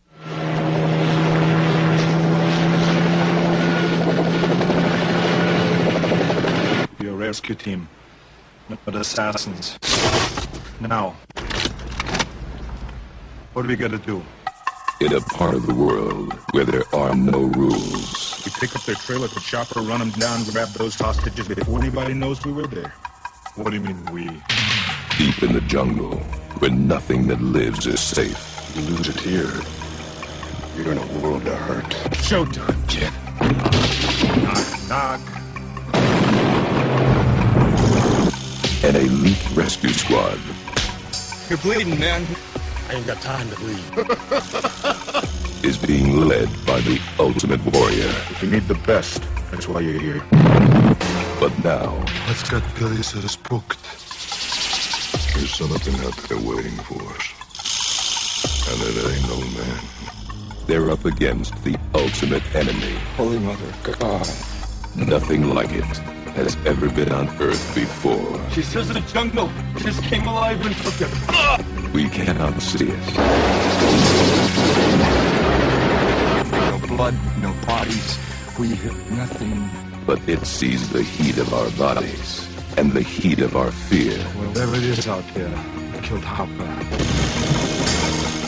[7.01, 7.87] Your rescue team,
[8.85, 9.77] but assassins.
[10.79, 11.15] Now,
[13.53, 14.23] what are we gonna do?
[14.99, 18.41] in a part of the world where there are no rules.
[18.45, 22.13] We pick up their trailer, the chopper, run them down, grab those hostages before anybody
[22.13, 22.93] knows we were there.
[23.55, 24.27] What do you mean we?
[25.17, 26.15] Deep in the jungle,
[26.59, 28.71] where nothing that lives is safe.
[28.75, 29.51] You lose it here,
[30.77, 31.89] you're in a world of hurt.
[32.23, 33.11] Showtime, kid.
[34.41, 35.42] Knock, knock.
[38.83, 40.37] An elite rescue squad
[41.49, 42.27] You're bleeding, man.
[42.89, 43.79] I ain't got time to bleed.
[45.63, 48.11] is being led by the ultimate warrior.
[48.41, 49.23] You need the best.
[49.51, 50.21] That's why you're here.
[51.39, 53.79] But now, Let's get places booked.
[55.33, 57.25] there's something out there waiting for us.
[58.69, 59.79] And it ain't no man.
[60.67, 62.97] They're up against the ultimate enemy.
[63.15, 64.27] Holy Mother, God.
[64.97, 68.39] Nothing like it has ever been on Earth before.
[68.51, 69.49] She says in the jungle.
[69.77, 71.93] Just came alive and took it.
[71.93, 73.15] We cannot see it,
[76.51, 78.17] No blood, no bodies.
[78.59, 79.69] We hear nothing.
[80.05, 84.17] but it sees the heat of our bodies and the heat of our fear.
[84.47, 85.53] Whatever it is out there,
[85.95, 86.71] it killed Hopper.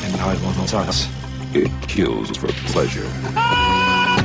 [0.03, 1.07] And now it wants us.
[1.53, 3.07] It kills for pleasure.
[3.37, 4.17] Ah!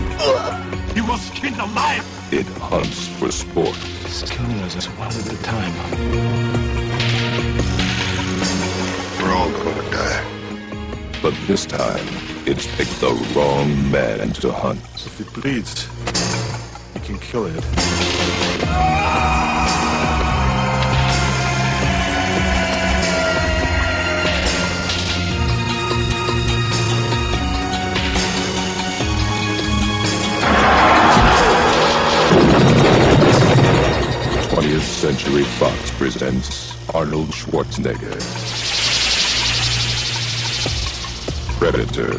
[0.97, 2.05] You will skin alive!
[2.33, 3.77] It hunts for sport.
[4.05, 5.75] It's killing us one at a time.
[9.21, 10.25] We're all gonna die.
[11.21, 12.07] But this time,
[12.47, 14.79] it's picked the wrong man to hunt.
[14.95, 15.89] If it bleeds,
[16.95, 19.10] you can kill it.
[34.81, 38.17] Twentieth Century Fox presents Arnold Schwarzenegger.
[41.59, 42.15] Predator.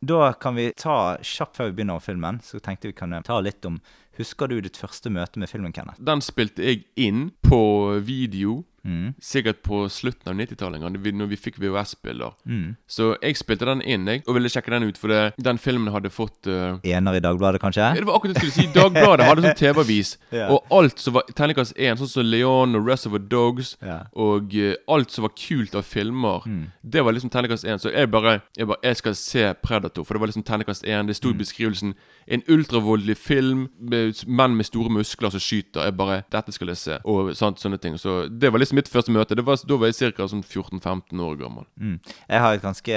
[0.00, 3.40] Da kan vi ta kjapt før vi begynner om filmen, så tenkte vi kan ta
[3.40, 3.80] litt om
[4.16, 6.00] Husker du ditt første møte med filmen, Kenneth?
[6.00, 7.60] Den spilte jeg inn på
[8.00, 8.62] video.
[8.84, 9.14] Mm.
[9.20, 12.32] Sikkert på slutten av 90-tallet, en gang, vi- når vi fikk VHS-bilder.
[12.46, 12.76] Mm.
[12.86, 15.92] Så jeg spilte den inn jeg, og ville sjekke den ut, for det, den filmen
[15.94, 17.94] hadde fått uh, Ener i Dagbladet, kanskje?
[17.96, 18.72] Det var akkurat det jeg skulle si.
[18.74, 20.16] Dagbladet hadde sånn TV-avis.
[20.34, 20.48] Ja.
[20.50, 24.00] Og alt som var terningkast 1, sånn som Leon og Reservoir Dogs, Ja.
[24.12, 26.66] og uh, alt som var kult av filmer, Mm.
[26.82, 27.80] det var liksom terningkast 1.
[27.80, 31.06] Så jeg bare, jeg bare Jeg skal se Predator, for det var liksom terningkast 1.
[31.06, 31.34] Det sto Mm.
[31.34, 31.94] i beskrivelsen
[32.28, 35.84] en ultravoldelig film med menn med store muskler som skyter.
[35.84, 36.98] Jeg bare Dette skal jeg se.
[37.04, 37.94] Og sant, sånne ting.
[37.98, 39.36] Så det var liksom mitt første møte.
[39.38, 40.26] Var, da var jeg ca.
[40.30, 41.64] Sånn 14-15 år gammel.
[41.80, 41.98] Mm.
[42.28, 42.94] Jeg har et ganske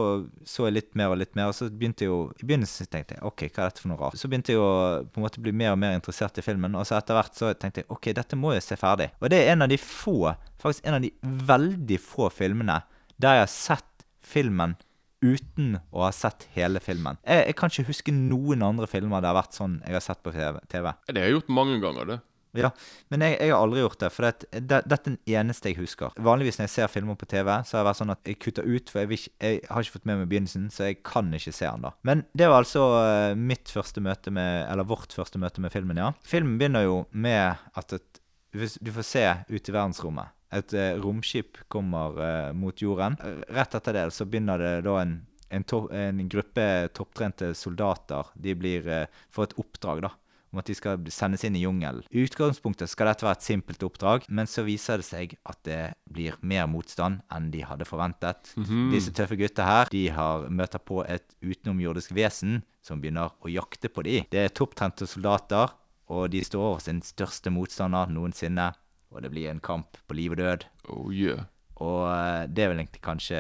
[0.47, 3.17] så jeg litt mer og litt mer, og så begynte jeg jo I begynnelsen tenkte
[3.17, 4.19] jeg ok, hva er dette for noe rart?
[4.19, 4.71] Så begynte jeg å
[5.07, 7.51] på en måte bli mer og mer interessert i filmen, og så etter hvert så
[7.59, 9.11] tenkte jeg ok, dette må jeg se ferdig.
[9.19, 11.13] Og det er en av de få, faktisk en av de
[11.53, 12.81] veldig få filmene
[13.21, 14.75] der jeg har sett filmen
[15.23, 17.19] uten å ha sett hele filmen.
[17.23, 20.23] Jeg, jeg kan ikke huske noen andre filmer det har vært sånn jeg har sett
[20.23, 20.59] på TV.
[20.71, 20.89] TV.
[21.07, 22.19] Det har jeg gjort mange ganger, det.
[22.53, 22.69] Ja,
[23.09, 25.79] men jeg, jeg har aldri gjort det, for det, det, dette er den eneste jeg
[25.79, 26.13] husker.
[26.21, 28.67] Vanligvis når jeg ser filmer på TV, så har jeg vært sånn at jeg kutter
[28.67, 31.55] ut, for jeg, vil jeg har ikke fått med meg begynnelsen, så jeg kan ikke
[31.55, 31.93] se den da.
[32.05, 35.99] Men det var altså eh, mitt første møte med, eller vårt første møte med filmen,
[35.99, 36.13] ja.
[36.27, 40.37] Filmen begynner jo med at et, du får se ut i verdensrommet.
[40.53, 43.15] Et eh, romskip kommer uh, mot jorden.
[43.49, 45.15] Rett etter det så begynner det da en,
[45.49, 48.29] en, to, en gruppe topptrente soldater.
[48.37, 48.91] De blir,
[49.33, 50.13] får et oppdrag, da
[50.53, 52.05] om at de skal sendes inn i jungelen.
[52.13, 55.81] I utgangspunktet skal dette være et simpelt oppdrag, men så viser det seg at det
[56.05, 58.53] blir mer motstand enn de hadde forventet.
[58.93, 63.89] Disse tøffe gutta her de har møter på et utenomjordisk vesen som begynner å jakte
[63.89, 64.29] på dem.
[64.29, 65.73] Det er topptrente soldater,
[66.13, 68.73] og de står over sin største motstander noensinne.
[69.13, 70.65] Og det blir en kamp på liv og død.
[70.89, 71.45] Oh yeah.
[71.81, 73.39] Og eh, det er vel egentlig kanskje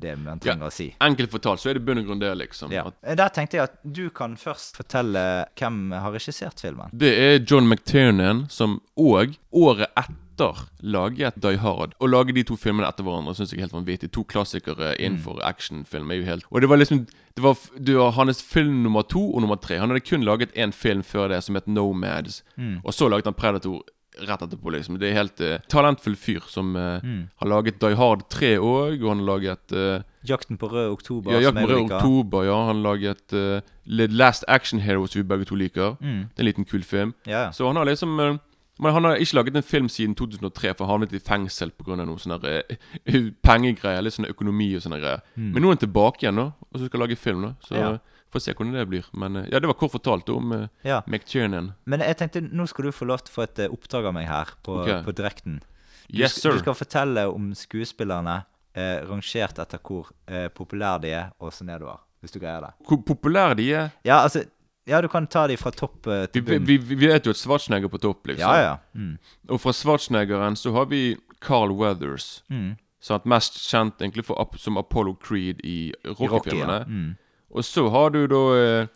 [0.00, 0.88] det man trenger å si.
[1.04, 2.72] Enkelt fortalt så er det bunn og grunn det, liksom.
[2.72, 2.86] Ja.
[3.04, 5.24] Der tenkte jeg at du kan først fortelle
[5.58, 6.90] hvem har regissert filmen.
[6.92, 11.92] Det er John McTiernan som òg, året etter, laget Die Hard.
[12.02, 14.10] Å lage de to filmene etter hverandre syns jeg er helt vanvittig.
[14.16, 17.04] To klassikere innenfor actionfilm er jo helt Og det var liksom
[17.36, 19.78] Det var, det var hans film nummer to og nummer tre.
[19.78, 22.42] Han hadde kun laget én film før det som het Nomads,
[22.84, 23.80] og så laget han Predator.
[24.14, 24.98] Rett etterpå, liksom.
[24.98, 27.02] Det er helt uh, talentfull fyr som eh,
[27.40, 31.32] har laget Die Hard 3 òg, og han har laget uh, 'Jakten på rød oktober',
[31.34, 32.54] ja, Jakten på rød oktober, ja.
[32.66, 35.96] Han har laget uh, The Last Action Hero, som vi begge to liker.
[36.00, 36.30] Mm.
[36.30, 37.14] Det er en liten kul film.
[37.26, 37.50] Ja.
[37.52, 38.36] Så han har liksom uh,
[38.78, 41.94] Men han har ikke laget en film siden 2003, for han havnet i fengsel pga.
[42.04, 42.62] noe sånne
[43.46, 44.02] pengegreier.
[44.02, 45.20] Litt sånne økonomi og sånne greier.
[45.36, 47.40] Men nå er han tilbake igjen, nå og så skal lage film.
[47.40, 47.80] nå Så Mm.
[47.80, 47.98] Ja.
[48.34, 49.06] Får se hvordan det blir.
[49.12, 51.02] Men eh, ja, det var kort fortalt om uh, ja.
[51.06, 51.72] McTiernan.
[51.90, 54.16] Men jeg tenkte, nå skal du få lov til å få et eh, oppdrag av
[54.16, 55.02] meg her på, okay.
[55.06, 55.62] på direkten.
[56.08, 56.52] Du, Yes, sir.
[56.52, 58.42] du skal fortelle om skuespillerne
[58.76, 62.02] eh, rangert etter hvor eh, populære de er, og så nedover.
[62.20, 62.72] Hvis du greier det.
[62.88, 63.88] Hvor populære de er.
[64.04, 64.44] Ja, altså
[64.86, 66.66] Ja, du kan ta de fra topp eh, til bunn.
[66.68, 68.44] vi, vi vet jo at Schwarzenegger er på topp, liksom.
[68.44, 68.74] Ja, ja.
[68.92, 69.14] Mm.
[69.48, 72.42] Og fra Schwarzeneggeren så har vi Carl Weathers.
[72.52, 72.74] Mm.
[73.00, 73.24] Sant?
[73.24, 76.82] Mest kjent egentlig for, som Apollo Creed i I Rocky, ja.
[76.84, 77.16] Mm.
[77.54, 78.86] Og så har du da eh,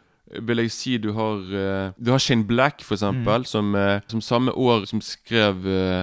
[0.44, 4.20] Vil jeg si du har eh, Du har Shane Black, for eksempel, som, eh, som
[4.20, 5.62] samme år som skrev,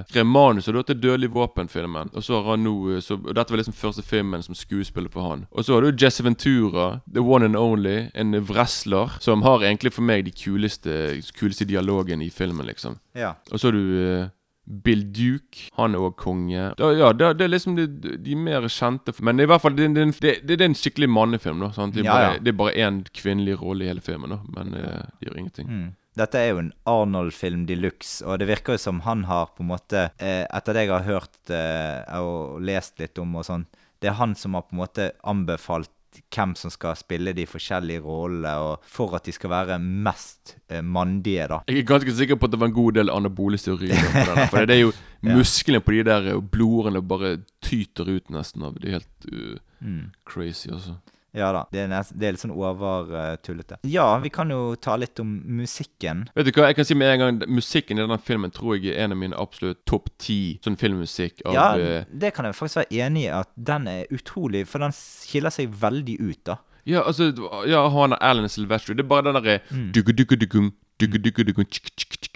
[0.09, 2.09] skrev manuset til Dødelig våpen-filmen.
[2.13, 5.45] Og så har han nå så, dette var liksom første filmen som skuespiller for han.
[5.51, 9.93] Og så har du Jesse Ventura, the one and only, en wrestler, som har egentlig
[9.93, 12.97] for meg de kuleste, kuleste dialogen i filmen, liksom.
[13.13, 13.35] ja.
[13.51, 14.31] Og så har du
[14.65, 15.67] Bill Duke.
[15.77, 16.69] Han er òg konge.
[16.79, 17.85] Da, ja, det, det er liksom de,
[18.25, 21.61] de mer kjente Men i hvert fall det, det, det, er en skikkelig mannefilm.
[21.61, 21.93] da sant?
[21.93, 22.41] Det er Ja, bare, ja.
[22.41, 25.69] det er bare én kvinnelig rolle i hele filmen, da men eh, det gjør ingenting.
[25.69, 25.87] Mm.
[26.15, 29.65] Dette er jo en Arnold-film de luxe, og det virker jo som han har på
[29.65, 33.65] en måte eh, Etter det jeg har hørt eh, og lest litt om og sånn,
[33.99, 35.91] det er han som har på en måte anbefalt
[36.35, 40.81] hvem som skal spille de forskjellige rollene, og for at de skal være mest eh,
[40.83, 41.59] mandige, da.
[41.67, 44.35] Jeg er ganske sikker på at det var en god del anabole steroider på den.
[44.35, 44.91] der, For det er jo
[45.25, 45.33] Ja.
[45.35, 50.11] musklene på de der blodårene bare tyter ut nesten av Det er helt uh, Mm.
[50.25, 50.95] crazy, altså.
[51.35, 51.65] Ja da.
[51.71, 53.77] Det er, nest, det er litt sånn overtullete.
[53.83, 56.25] ja, vi kan jo ta litt om musikken.
[56.35, 58.93] Vet du hva, jeg kan si med en gang Musikken i denne filmen tror jeg
[58.95, 62.55] er en av mine absolutt topp ti sånn filmmusikk av Ja, eh, det kan jeg
[62.57, 66.57] faktisk være enig i at den er utrolig For den skiller seg veldig ut, da.
[66.85, 67.31] Ja, altså
[67.67, 68.93] Ja, han er Alan Silvestri.
[68.95, 69.91] Det er bare den derre Mm.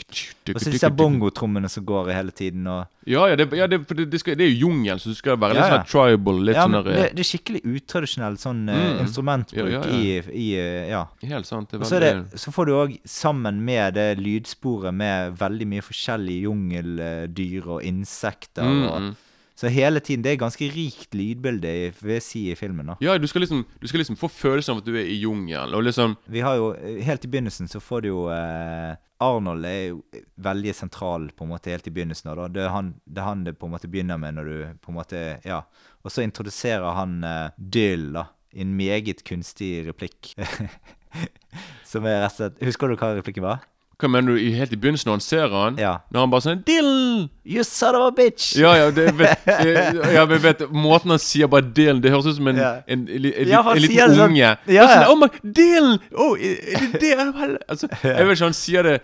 [0.10, 3.80] Og så disse bongotrommene som går i hele tiden, og Ja, ja, det, ja det,
[3.88, 5.78] for det, det, skal, det er jo jungel, så du skal være litt Ja, ja.
[5.84, 6.40] sånn tribal.
[6.46, 9.00] Litt Ja, sånn men der det, det er skikkelig utradisjonell sånn eh, Mm.
[9.06, 11.06] instrumentbruk Ja, i, i eh, Ja.
[11.22, 11.70] Helt sant.
[11.72, 15.82] Det er Og så, veldig får du òg, sammen med det lydsporet med veldig mye
[15.86, 19.16] forskjellige jungeldyr og insekter Mm, og mm.
[19.60, 22.86] Så hele tiden Det er ganske rikt lydbilde, i- vil si, i filmen.
[22.86, 25.20] da Ja, du skal liksom Du skal liksom få følelsen av at du er i
[25.22, 29.80] jungelen, liksom Vi har jo Helt i begynnelsen så får du jo eh, Arnold er
[29.90, 30.02] jo
[30.40, 32.32] veldig sentral på en måte helt i begynnelsen.
[32.38, 32.48] da.
[32.48, 34.94] Det er, han, det er han det på en måte begynner med når du på
[34.94, 35.64] en måte Ja.
[36.04, 38.30] Og så introduserer han uh, Dyll, da.
[38.56, 40.32] I en meget kunstig replikk.
[41.90, 43.66] Som er rett og slett Husker du hva replikken var?
[44.00, 45.78] Hva mener du helt i begynnelsen når han ser han?
[45.82, 45.90] Ja.
[46.16, 47.26] Når han bare sånn Dill!
[47.44, 48.54] You son of a bitch!
[48.56, 49.50] Ja, ja, det, vet,
[50.16, 52.70] ja, men vet Måten han sier bare Dill Det høres ut som en, Ja.
[52.88, 54.16] en, en, en, en, Ja, en liten unge.
[54.16, 54.54] sånn- unge.
[54.72, 55.10] Ja, sånn, ja.
[55.12, 55.92] oh my, Dill!
[56.16, 57.18] Oh, er det det?
[57.70, 58.98] Altså, jeg vet ikke, han sier det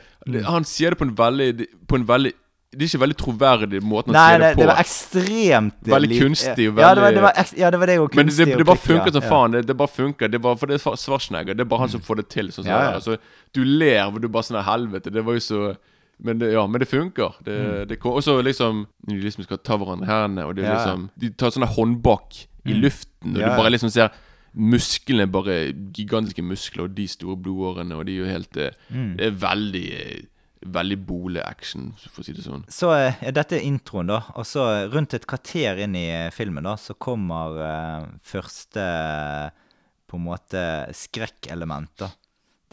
[0.47, 2.31] Han sier det på en veldig På en veldig
[2.77, 4.61] Det er ikke veldig troverdig måten han Nei, sier nei, det på.
[4.61, 7.97] det var ekstremt Veldig kunstig Veldig, Ja, det var, det var, ja, det var det
[7.99, 9.29] og men det, det, bare funker som Ja.
[9.29, 9.51] faen.
[9.55, 11.53] Det, det bare funker Det bare, for det er Schwarzenegger.
[11.55, 12.51] Det er bare han som får det til.
[12.51, 13.17] Sånn, som Ja, altså,
[13.55, 15.75] du ler, og du bare sånn Helvete, det var jo så
[16.23, 17.33] men det, ja, men det funker.
[17.43, 17.88] Det, Mm.
[17.89, 20.75] det, og så liksom Når de liksom skal ta hverandre i hendene, og det Ja,
[20.77, 24.09] liksom De tar sånne håndbak i luften, og Ja, du bare liksom ser
[24.55, 29.17] musklene bare Gigantiske muskler, og de store blodårene, og de er jo helt eh, Mm.
[29.17, 30.21] Det er veldig eh,
[30.65, 32.63] Veldig bole-action, for å si det sånn.
[32.73, 34.21] Så eh, ja, dette er introen, da.
[34.39, 38.82] Og så eh, rundt et kvarter inn i eh, filmen, da, så kommer eh, første
[38.82, 39.63] eh,
[40.10, 40.63] på en måte
[40.97, 42.12] skrekkelement, da.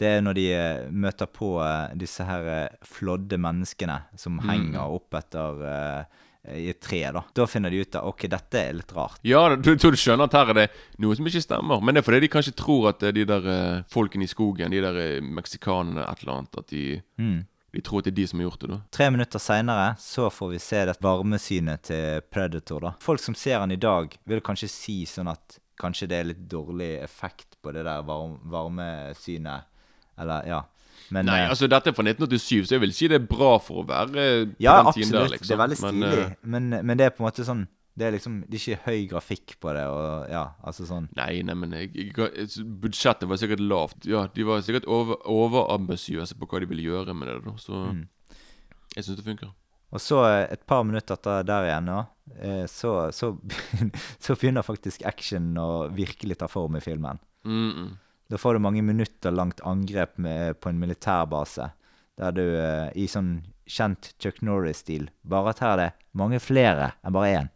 [0.01, 4.89] Det er når de eh, møter på eh, disse her eh, flådde menneskene som henger
[4.97, 6.21] opp etter eh,
[6.59, 7.21] i et tre, da.
[7.37, 9.21] Da finner de ut at ok, dette er litt rart.
[9.23, 10.67] Ja, du, du skjønner at her er det
[10.99, 11.79] noe som ikke stemmer.
[11.79, 14.73] Men det er fordi de kanskje tror at det de der eh, folkene i skogen,
[14.73, 16.85] de der eh, meksikanerne, et eller annet At de,
[17.21, 17.43] Mm.
[17.73, 18.77] De tror at det er de som har gjort det, da.
[18.93, 22.79] Tre minutter seinere så får vi se det varmesynet til Predator.
[22.85, 22.91] da.
[23.01, 26.43] Folk som ser han i dag, vil kanskje si sånn at kanskje det er litt
[26.51, 29.65] dårlig effekt på det der varm varmesynet.
[30.19, 30.61] Eller, ja.
[31.09, 33.55] Men Nei, eh, altså dette er fra 1987, så jeg vil si det er bra
[33.61, 35.33] for å være på Ja, den tiden der, liksom.
[35.33, 35.47] Ja, absolutt.
[35.47, 36.25] Det er veldig Men, stilig.
[36.29, 38.85] eh, Men, men det er på en måte sånn Det er liksom Det er ikke
[38.87, 43.29] høy grafikk på det, og ja, altså sånn nei, nei, men jeg, jeg, jeg, budsjettet
[43.29, 44.07] var sikkert lavt.
[44.09, 47.41] Ja, De var sikkert over, overambisiøse på hva de ville gjøre med det.
[47.45, 48.07] da Så Mm.
[48.95, 49.51] jeg syns det funker.
[49.93, 51.99] Og så eh, et par minutter etter der igjen, da,
[52.41, 53.35] eh, så, så,
[54.23, 57.19] så begynner faktisk action å virkelig ta form i filmen.
[57.45, 57.91] Mm -mm.
[58.29, 61.71] Da får du mange minutter langt angrep med, på en militærbase.
[62.17, 66.91] Der du eh, i sånn kjent Chuck Norris-stil Bare at her er det mange flere
[67.03, 67.49] enn bare én.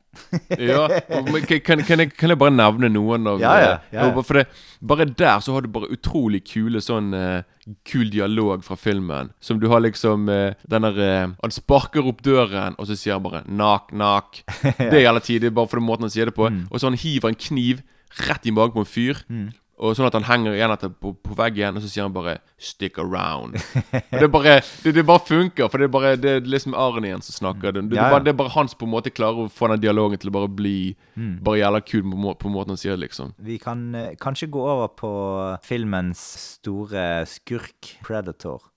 [0.60, 0.88] Ja,
[1.25, 4.23] men kan, kan, jeg, kan jeg bare nevne noen av Ja, ja, eh, ja, ja.
[4.23, 4.47] For det,
[4.80, 7.43] bare der så har du bare utrolig kule sånn uh,
[7.88, 9.34] Kul dialog fra filmen.
[9.43, 13.17] Som du har liksom uh, den der uh, Han sparker opp døren, og så sier
[13.17, 14.43] han bare 'nak, nak'.
[14.80, 16.47] Det er jævla tidlig, bare for den måten han sier det på.
[16.47, 16.67] Mm.
[16.71, 17.84] Og så han hiver en kniv
[18.23, 19.23] rett i magen på en fyr.
[19.77, 22.39] Og sånn at han henger igjen etter på, på veggen, og så sier han bare
[22.57, 23.59] 'stick around'.
[24.11, 27.21] Og det bare Det, det bare funker, for det er bare Det er liksom Arnien
[27.21, 27.71] som snakker.
[27.71, 29.49] Det, det, Ja, er bare, det er bare han som på en måte klarer å
[29.53, 32.97] få den dialogen til å bare bli Bare jævla kul på, på måten han sier
[32.97, 33.35] det, liksom.
[33.37, 35.11] Vi kan uh, kanskje gå over på
[35.63, 36.25] filmens
[36.57, 38.71] store skurk, Predator.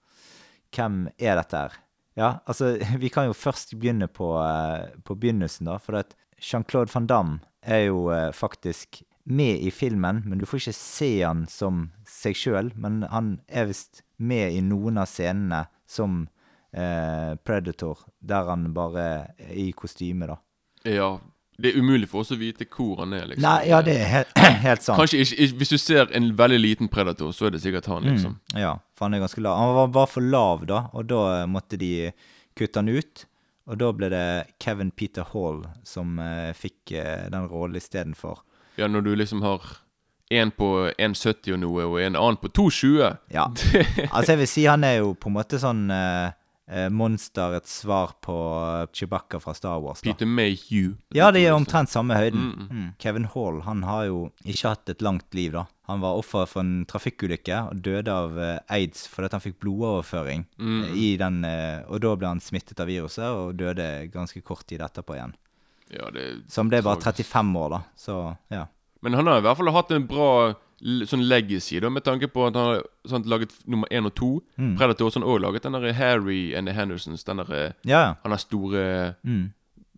[0.77, 1.81] Hvem er dette her?
[2.17, 5.79] Ja, altså, vi kan jo først begynne på, uh, på begynnelsen, da.
[5.81, 10.63] For at Jean-Claude van Damme er jo uh, faktisk med i filmen, men du får
[10.63, 12.71] ikke se han som seg sjøl.
[12.81, 16.25] Men han er visst med i noen av scenene som
[16.73, 19.05] eh, Predator, der han bare
[19.39, 20.41] er i kostyme, da.
[20.89, 21.15] Ja.
[21.61, 23.45] Det er umulig for oss å vite hvor han er, liksom.
[23.45, 24.31] Nei, ja, det er helt,
[24.67, 24.97] helt sant.
[24.97, 28.07] Kanskje ikke, ikke Hvis du ser en veldig liten predator, så er det sikkert han,
[28.09, 28.39] liksom.
[28.55, 29.59] Mm, ja, for han er ganske lav.
[29.61, 31.93] Han var bare for lav, da, og da måtte de
[32.57, 33.27] kutte han ut.
[33.71, 34.27] Og da ble det
[34.63, 38.41] Kevin Peter Hall som eh, fikk eh, den rollen istedenfor.
[38.81, 39.65] Ja, når du liksom har
[40.31, 40.67] en på
[40.97, 43.01] 1,70 og noe, og en annen på 2,20
[43.35, 43.49] Ja.
[44.15, 46.31] Altså, jeg vil si han er jo på en måte sånn uh,
[46.71, 50.01] eh, monsterets svar på eh, Chewbacca fra Star Wars.
[50.01, 50.13] Da.
[50.13, 50.95] Peter Mayhew.
[51.15, 52.53] Ja, de er omtrent samme høyden.
[52.55, 52.89] Mm, Mm.
[53.03, 55.65] Kevin Hall han har jo ikke hatt et langt liv, da.
[55.91, 60.47] Han var offer for en trafikkulykke og døde av eh, aids fordi han fikk blodoverføring.
[60.63, 60.83] Mm.
[60.85, 64.69] eh, i den, eh, Og da ble han smittet av viruset og døde ganske kort
[64.71, 65.35] tid etterpå igjen.
[65.91, 67.81] Ja, det Så han ble bare 35 år, da.
[67.99, 68.67] Så ja.
[69.03, 72.47] Men han har i hvert fall hatt en bra sånn legacy, da, med tanke på
[72.47, 74.29] at han har sånn, laget nummer én og to.
[74.57, 74.77] Mm.
[74.79, 77.25] Predator har også laget den der Harry and the Hendersons.
[77.25, 78.15] Den der, Ja, ja.
[78.23, 79.53] han er store Mm.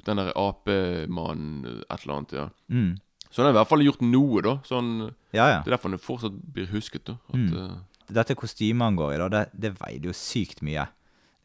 [0.04, 2.48] Den der apemannen, et eller annet, ja.
[2.70, 2.98] Mm.
[3.30, 4.56] Så han har i hvert fall gjort noe, da.
[4.66, 5.58] Sånn, Ja, ja.
[5.62, 7.12] det er derfor han fortsatt blir husket, da.
[7.28, 7.54] At, Mm.
[7.56, 7.76] eh,
[8.12, 10.88] Dette kostymet han går i, da, det, det veide jo sykt mye.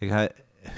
[0.01, 0.09] Jeg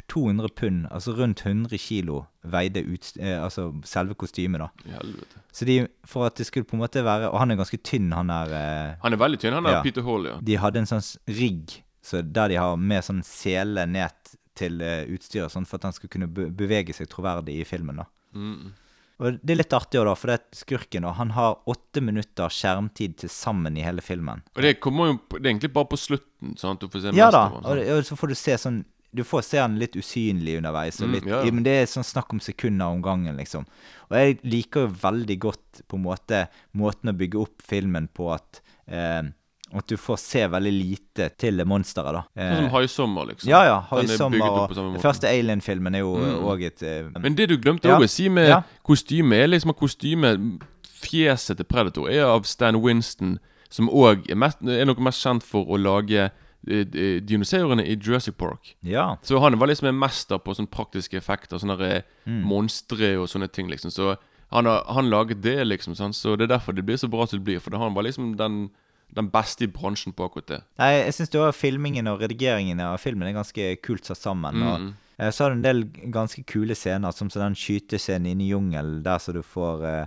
[0.08, 4.70] 200 pund, altså rundt 100 kilo, veide ut, eh, altså selve kostymet, da.
[4.98, 5.42] Helvete.
[5.52, 8.12] Så de, for at det skulle på en måte være Og han er ganske tynn,
[8.14, 9.82] han der eh, Han er veldig tynn, han er Ja.
[9.84, 10.36] Peter Hall, ja.
[10.42, 14.14] De hadde en sånn rigg så der de har med sånn sele ned
[14.58, 18.00] til eh, utstyret, sånn for at han skulle kunne be bevege seg troverdig i filmen.
[18.02, 18.06] da.
[18.36, 18.72] Mm.
[19.20, 22.48] Og Det er litt artig, da, for det er skurken da, han har åtte minutter
[22.56, 24.42] skjermtid til sammen i hele filmen.
[24.56, 26.56] Og det kommer jo Det er egentlig bare på slutten.
[26.58, 28.80] Sånn at du får se Ja da, og, det- og så får du se sånn
[29.16, 31.52] Du får se han litt usynlig underveis, Mm, litt, ja, ja.
[31.52, 33.66] men det er sånn snakk om sekunder om gangen, liksom.
[34.12, 38.34] Og jeg liker jo veldig godt på en måte måten å bygge opp filmen på
[38.34, 39.24] at eh,
[39.72, 42.24] at du får se veldig lite til det monsteret, da.
[42.34, 43.50] Sånn som Eh, High Summer, liksom.
[43.50, 43.76] ja, ja.
[43.92, 46.64] Er bygget opp og Den første Alien-filmen er jo Mm.
[46.66, 47.98] et eh, Men det du glemte Ja.
[47.98, 48.64] også å si med Ja.
[48.84, 53.38] kostyme, er liksom at kostyme Fjeset til Predator er av Stan Winston,
[53.70, 58.36] som òg er, er noe mest kjent for å lage eh, eh, dinosaurene i Jurassic
[58.38, 58.76] Park.
[58.84, 59.18] Ja.
[59.22, 62.44] Så han var liksom en mester på sånne praktiske effekter, sånne eh, Mm.
[62.46, 63.90] monstre og sånne ting, liksom.
[63.92, 64.18] Så
[64.52, 65.96] han har han laget det, liksom.
[65.96, 66.16] Sant?
[66.16, 67.60] Så det er derfor det blir så bra som det blir.
[67.60, 68.70] For han var liksom den,
[69.16, 70.62] den beste i bransjen på akkurat det.
[70.78, 74.62] Nei, jeg syns filmingen og redigeringen av filmen er ganske kult satt sammen.
[74.62, 74.94] Og Mm.
[75.20, 78.50] eh, så har du en del ganske kule scener, som så den skytescenen inne i
[78.52, 80.06] jungelen, der så du får eh,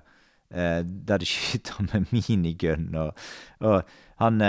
[0.54, 3.14] eh, Der de skyter med minigun, og,
[3.60, 3.82] og
[4.20, 4.40] han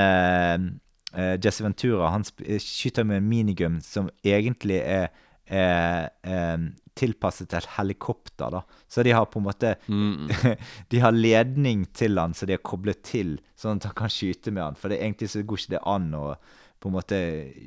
[1.13, 5.09] eh, eh, Jesse Ventura han eh, skyter med en minigum som egentlig er
[5.45, 6.61] er, er
[6.95, 8.61] tilpasset et helikopter, da.
[8.87, 10.29] Så de har på en måte Mm.
[10.89, 14.51] De har ledning til han, så de har koblet til, sånn at han kan skyte
[14.51, 14.75] med han.
[14.79, 16.35] For det, egentlig så går ikke det an å
[16.83, 17.17] på en måte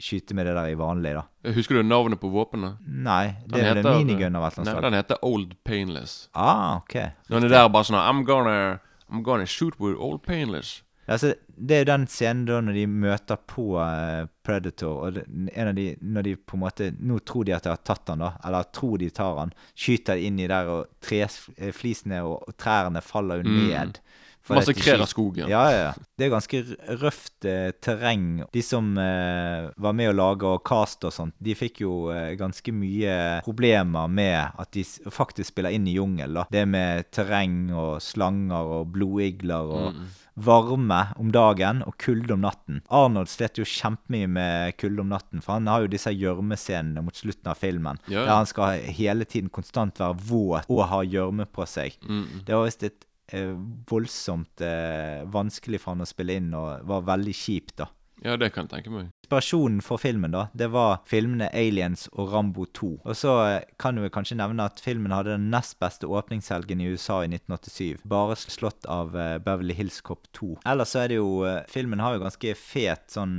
[0.01, 1.23] skyte med det der i vanlig, da.
[1.57, 2.77] Husker du navnet på våpenet?
[2.85, 4.83] Nei, det Den er vel en minigun av et eller annet slag.
[4.85, 6.17] den heter Old Painless.
[6.35, 6.97] Ah, ok.
[7.31, 8.79] Han er der bare sånn I'm gonna
[9.09, 10.83] I'm gonna shoot with Old Painless.
[11.09, 15.25] Altså, det er jo den scenen da når de møter på eh, Predator, og det,
[15.55, 18.09] en av de Når de på en måte Nå tror de at de har tatt
[18.13, 19.53] han, da, eller tror de tar han.
[19.75, 23.69] Skyter inn i der, og treflisene og, og trærne faller jo Mm.
[23.71, 23.99] ned.
[24.47, 25.49] fordi at de Massakrerer skyter- skogen.
[25.51, 25.93] Ja, ja, ja.
[26.17, 28.45] Det er ganske r- røft eh, terreng.
[28.55, 32.37] De som eh, var med å lage og cast og sånt, de fikk jo eh,
[32.39, 36.33] ganske mye problemer med at de s faktisk spiller inn i jungel.
[36.33, 36.45] da.
[36.49, 40.07] Det med terreng og slanger og blodigler og Mm.
[40.37, 42.83] Varme om dagen og kulde om natten.
[42.93, 47.17] Arnold slet jo kjempemye med kulde om natten, for han har jo disse gjørmescenene mot
[47.17, 48.01] slutten av filmen.
[48.07, 48.25] Ja, ja.
[48.27, 51.97] Der han skal hele tiden konstant være våt og ha gjørme på seg.
[52.05, 52.43] Mm.
[52.47, 53.55] Det var visst et eh,
[53.89, 57.89] voldsomt eh, vanskelig for han å spille inn, og var veldig kjipt, da.
[58.25, 59.11] Ja, det kan jeg tenke meg.
[59.27, 62.91] Inspirasjonen for filmen da, det var filmene Aliens og Rambo 2.
[63.05, 66.89] Og så eh, kan du kanskje nevne at filmen hadde den nest beste åpningshelgen i
[66.95, 68.05] USA i 1987.
[68.09, 70.53] Bare slått av eh, Beverly Hills Cop 2.
[70.71, 73.35] Ellers så er det jo eh, Filmen har jo ganske fet sånn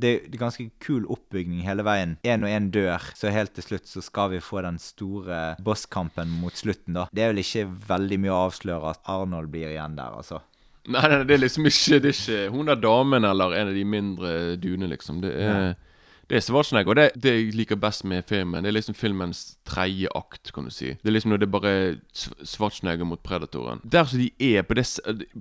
[0.00, 2.16] det er ganske kul oppbygning hele veien.
[2.26, 6.32] Én og én dør, så helt til slutt så skal vi få den store bosskampen
[6.42, 7.06] mot slutten, da.
[7.14, 10.42] Det er vel ikke veldig mye å avsløre at Arnold blir igjen der, altså.
[10.88, 13.76] Nei, nei, det er liksom ikke Det er ikke hun der damen eller en av
[13.76, 15.20] de mindre duene, liksom.
[15.20, 15.74] Det er,
[16.30, 16.90] det er Schwarzenegger.
[16.90, 20.64] Og det, det jeg liker best med filmen, det er liksom filmens tredje akt, kan
[20.64, 20.94] du si.
[20.94, 21.74] Det er liksom når det er bare
[22.46, 23.82] Schwarzenegger mot Predatoren.
[23.84, 24.86] Der som de er på det,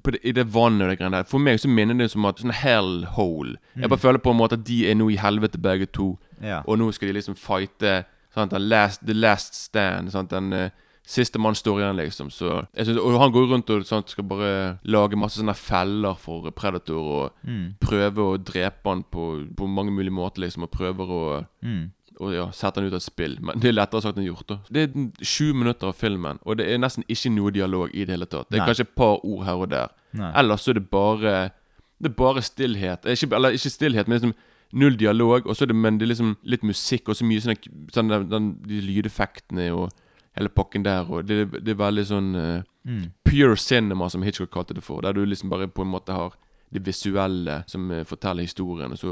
[0.04, 2.28] på det, i det vannet og det greiene der For meg så minner det som
[2.28, 3.56] at sånn hell hole.
[3.78, 6.18] Jeg bare føler på en måte at de er nå i helvete, begge to.
[6.44, 6.62] Ja.
[6.68, 8.04] Og nå skal de liksom fighte
[8.36, 10.12] sant, den last, The Last Stand.
[10.12, 10.70] Sant, den uh,
[11.10, 12.28] Siste mann står igjen, liksom.
[12.30, 16.14] Så jeg synes, Og han går rundt og sant, skal bare lage masse sånne feller
[16.22, 17.76] for Predator og Mm.
[17.82, 20.64] prøve å drepe han på, på mange mulige måter, liksom.
[20.64, 21.92] Og prøver å Mm.
[22.22, 23.38] og ja, sette han ut av spill.
[23.42, 24.46] Men det er lettere sagt enn gjort.
[24.48, 28.06] da Det er sju minutter av filmen, og det er nesten ikke noe dialog i
[28.06, 28.50] det hele tatt.
[28.50, 28.68] Det er Nei.
[28.68, 29.88] kanskje et par ord her og der.
[30.14, 30.32] Nei.
[30.36, 31.52] Ellers så er det bare
[32.02, 33.02] Det er bare stillhet.
[33.06, 34.34] Ikke, eller ikke stillhet, men liksom
[34.74, 35.48] null dialog.
[35.48, 37.58] Og så er det, men det er liksom litt musikk og så mye sånn,
[37.92, 39.90] sånn den, de lydeffektene og
[40.40, 41.06] hele pakken der.
[41.10, 43.12] Og det, det er veldig sånn uh, Mm.
[43.28, 45.02] pure cinema, som Hitchcock kalte det for.
[45.04, 46.34] Der du liksom bare på en måte har
[46.74, 48.92] det visuelle som eh, forteller historien.
[48.96, 49.12] Og så,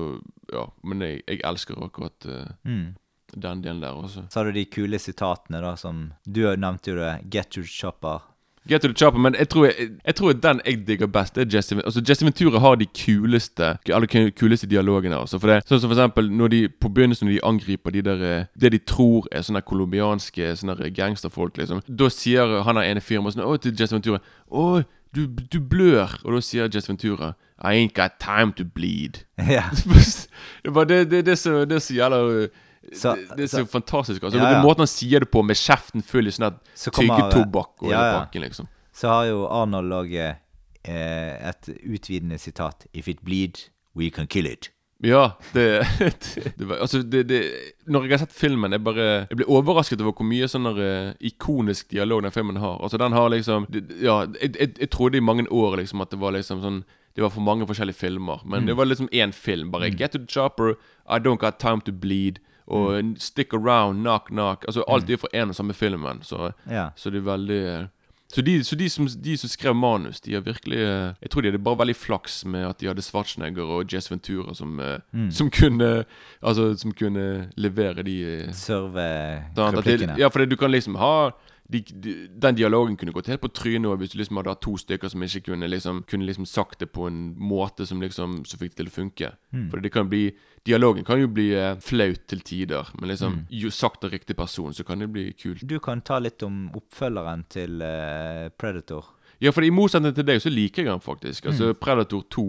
[0.53, 2.95] ja, Men jeg, jeg elsker akkurat uh, Mm.
[3.35, 4.23] den delen der også.
[4.31, 7.29] Så har du de kule sitatene, da, som Du nevnte jo det.
[7.29, 8.21] Get your chopper.
[8.67, 11.45] Get to the chopper, men jeg tror, jeg, jeg tror den jeg digger best, det
[11.45, 15.17] er Jesse Altså Jesse Ventura har de kuleste Alle kuleste dialogene.
[15.17, 18.03] Også, for det, sånn som for eksempel når de på begynnelsen når de angriper de
[18.05, 21.81] der eh, Det de tror er sånne colombianske sånne gangsterfolk, liksom.
[21.87, 24.67] Da sier han der ene fyren bare sånn Å, til Jesse Ventura Å,
[25.15, 26.19] du, du blør.
[26.25, 29.23] Og da sier Jess Ventura I ain't got time to bleed.
[29.37, 29.65] ja.
[30.63, 32.47] det, det, det, det, er så, det er så jævla
[32.93, 34.23] Så- det, er så, så- fantastisk.
[34.23, 34.61] Altså, Ja, ja.
[34.63, 38.19] måten han sier det på, med kjeften full i sånn tyggetobakk og Ja, ja.
[38.19, 38.67] bakken, liksom.
[38.93, 42.87] Så har jo Arnold òg eh, et utvidende sitat.
[42.93, 43.59] If it bleed,
[43.95, 44.69] we can kill it.
[45.03, 45.85] Ja, det,
[46.57, 47.51] det, Altså, det, det
[47.87, 51.13] Når jeg har sett filmen, jeg bare Jeg blir overrasket over hvor mye sånn eh,
[51.21, 52.79] ikonisk dialog den filmen har.
[52.81, 53.67] Altså, den har liksom
[54.01, 56.79] Ja, jeg, jeg, jeg trodde i mange år liksom at det var liksom sånn
[57.13, 58.41] Det var for mange forskjellige filmer.
[58.45, 59.69] Men det var liksom én film.
[59.71, 60.73] Bare Get to the chopper,
[61.07, 62.39] I don't got time to bleed.
[62.67, 64.65] Og Stick around, knock knock.
[64.67, 66.19] Altså Alt er fra én og samme filmen.
[66.23, 66.89] Så, Ja.
[66.95, 67.85] så det er veldig eh,
[68.27, 71.41] så, de, så de, som, de som skrev manus, de har virkelig eh, Jeg tror
[71.41, 74.81] de hadde bare veldig flaks med at de hadde Schwarzenegger og Jess Ventura som,
[75.13, 75.31] mm.
[75.31, 76.03] som kunne
[76.41, 79.07] Altså som kunne levere de eh, Serve
[79.55, 80.17] replikkene.
[80.19, 81.31] Ja, for du kan liksom ha
[81.67, 84.75] de, de, Den dialogen kunne gått helt på trynet hvis du liksom hadde hatt to
[84.79, 88.59] stykker som ikke kunne liksom Kunne liksom sagt det på en måte som liksom Så
[88.61, 89.31] fikk det til å funke.
[89.71, 90.29] For det kan bli
[90.67, 94.73] Dialogen kan jo bli eh, flaut til tider, men liksom jo sagt av riktig person,
[94.75, 95.61] så kan det bli kult.
[95.63, 99.13] Du kan ta litt om oppfølgeren til eh, Predator.
[99.39, 101.47] Ja, for i motsetning til deg, så liker jeg den faktisk.
[101.47, 102.45] Altså Predator 2.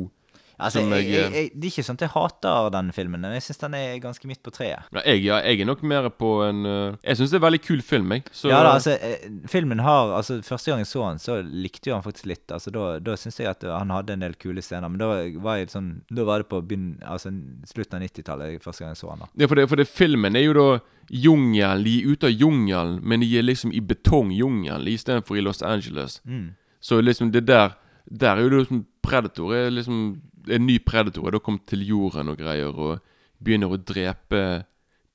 [0.58, 3.44] Altså, jeg, jeg, jeg, det er ikke sånn at jeg hater den filmen, men jeg
[3.46, 4.88] syns den er ganske midt på treet.
[4.90, 7.46] Ja, jeg, ja, jeg er nok mer på en eh, Jeg syns det er en
[7.46, 8.24] veldig kul film, jeg.
[8.34, 11.92] Så, Ja da, altså, eh, filmen har Altså, første gang jeg så den, så likte
[11.92, 12.46] jo han faktisk litt.
[12.50, 15.12] Altså, Da, da syns jeg at han hadde en del kule scener, men da
[15.44, 17.32] var jeg sånn Da var det på begynn, altså,
[17.70, 19.32] slutten av 90-tallet første gang jeg så han da.
[19.38, 20.68] Ja, for, det, for det, filmen er jo da
[21.08, 21.84] jungel.
[21.86, 26.18] De er ute av jungelen, men de er liksom i betongjungelen istedenfor i Los Angeles.
[26.26, 26.56] Mm.
[26.80, 27.76] Så liksom det der
[28.08, 32.32] Der er jo liksom Predator er liksom En ny predator er da kommet til jorden
[32.32, 32.98] og greier, og
[33.44, 34.64] begynner å drepe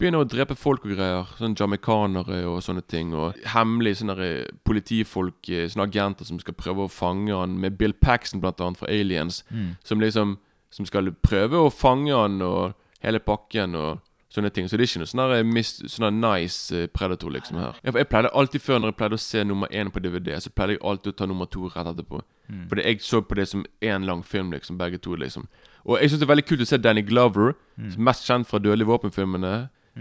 [0.02, 1.30] Begynner å drepe folk og greier.
[1.38, 3.14] Sånn jamaicanere og sånne ting.
[3.16, 4.26] Og hemmelige sånne
[4.66, 8.82] politifolk, eh, sånne agenter som skal prøve å fange han, med Bill Paxton blant annet
[8.82, 9.44] fra Aliens.
[9.84, 10.40] Som liksom
[10.74, 12.74] Som skal prøve å fange han og
[13.04, 14.02] hele pakken og
[14.34, 14.66] sånne ting.
[14.68, 17.76] Så det er ikke noe sånn der sånn nice eh, predator liksom her.
[17.84, 20.50] Jeg, jeg pleide alltid før når jeg pleide å se nummer én på DVD, så
[20.50, 22.24] pleide jeg alltid å ta nummer to rett etterpå.
[22.70, 25.46] Fordi jeg så på det som én lang film, liksom, begge to, liksom.
[25.86, 28.48] Og jeg syns det er veldig kult å se Danny Glover, som er mest kjent
[28.50, 29.54] fra Dødelige våpen-filmene.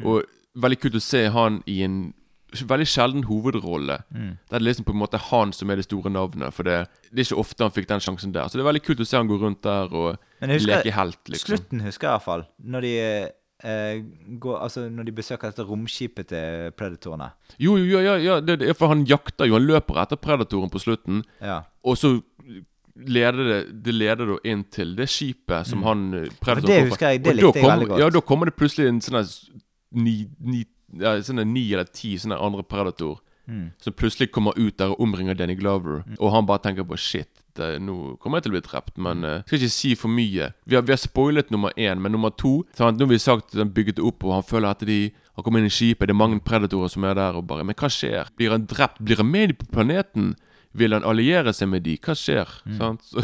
[0.05, 0.25] Og
[0.57, 2.01] veldig kult å se han i en
[2.53, 3.97] veldig sjelden hovedrolle.
[4.13, 6.53] Det er liksom på en måte han som er det store navnet.
[6.53, 8.49] For det, det er ikke ofte han fikk den sjansen der.
[8.49, 10.19] Så det er veldig kult å se han gå rundt der og
[10.59, 11.55] husker- leke helt, liksom.
[11.57, 12.45] Slutten husker jeg iallfall.
[12.63, 13.29] Når de eh,
[13.63, 17.31] går Altså, når de besøker dette romskipet til predatorene.
[17.63, 19.55] Jo, jo, ja, ja, det, det for han jakter jo.
[19.55, 21.23] Han løper etter predatoren på slutten.
[21.41, 21.61] Ja.
[21.87, 22.17] Og så
[22.97, 26.09] leder det Det leder da inn til det skipet som han
[26.43, 28.01] predatoren for det husker jeg, det likte jeg kom, veldig godt.
[28.03, 29.23] Ja, da kommer det plutselig en sånn
[29.93, 30.65] ni, ni,
[31.01, 33.73] ja, sånne ni eller ti sånne andre Predator Mm.
[33.83, 36.05] som plutselig kommer ut der og omringer Danny Glover.
[36.21, 38.95] Og han bare tenker på shit, det, nå kommer jeg til å bli drept.
[39.03, 40.53] Men uh, skal ikke si for mye.
[40.69, 43.01] Vi har, vi har spoilet nummer én, men nummer to sant?
[43.01, 45.01] Nå har vi sagt den bygget opp, og han føler at de
[45.33, 47.79] har kommet inn i skipet, det er mange predatorer som er der, og bare Men
[47.79, 48.33] hva skjer?
[48.37, 49.01] Blir han drept?
[49.01, 50.35] Blir han med på planeten?
[50.73, 51.99] Vil han alliere seg med de?
[52.01, 52.49] Hva skjer?
[52.79, 53.05] Sant?
[53.13, 53.21] Så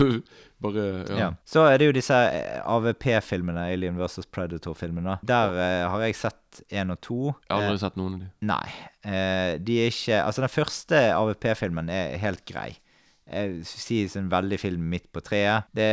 [0.62, 1.18] bare ja.
[1.18, 1.28] Ja.
[1.46, 4.26] Så er det jo disse eh, AVP-filmene, Alien vs.
[4.34, 5.18] Predator-filmene.
[5.26, 7.20] Der uh, har jeg sett én og to.
[7.30, 8.28] Jeg har aldri aldri sett noen av de.
[8.50, 8.66] Nei.
[9.06, 12.72] Uh, de er ikke Altså, den første AVP-filmen er helt grei.
[13.28, 15.68] Jeg sier en veldig film midt på treet.
[15.74, 15.88] Det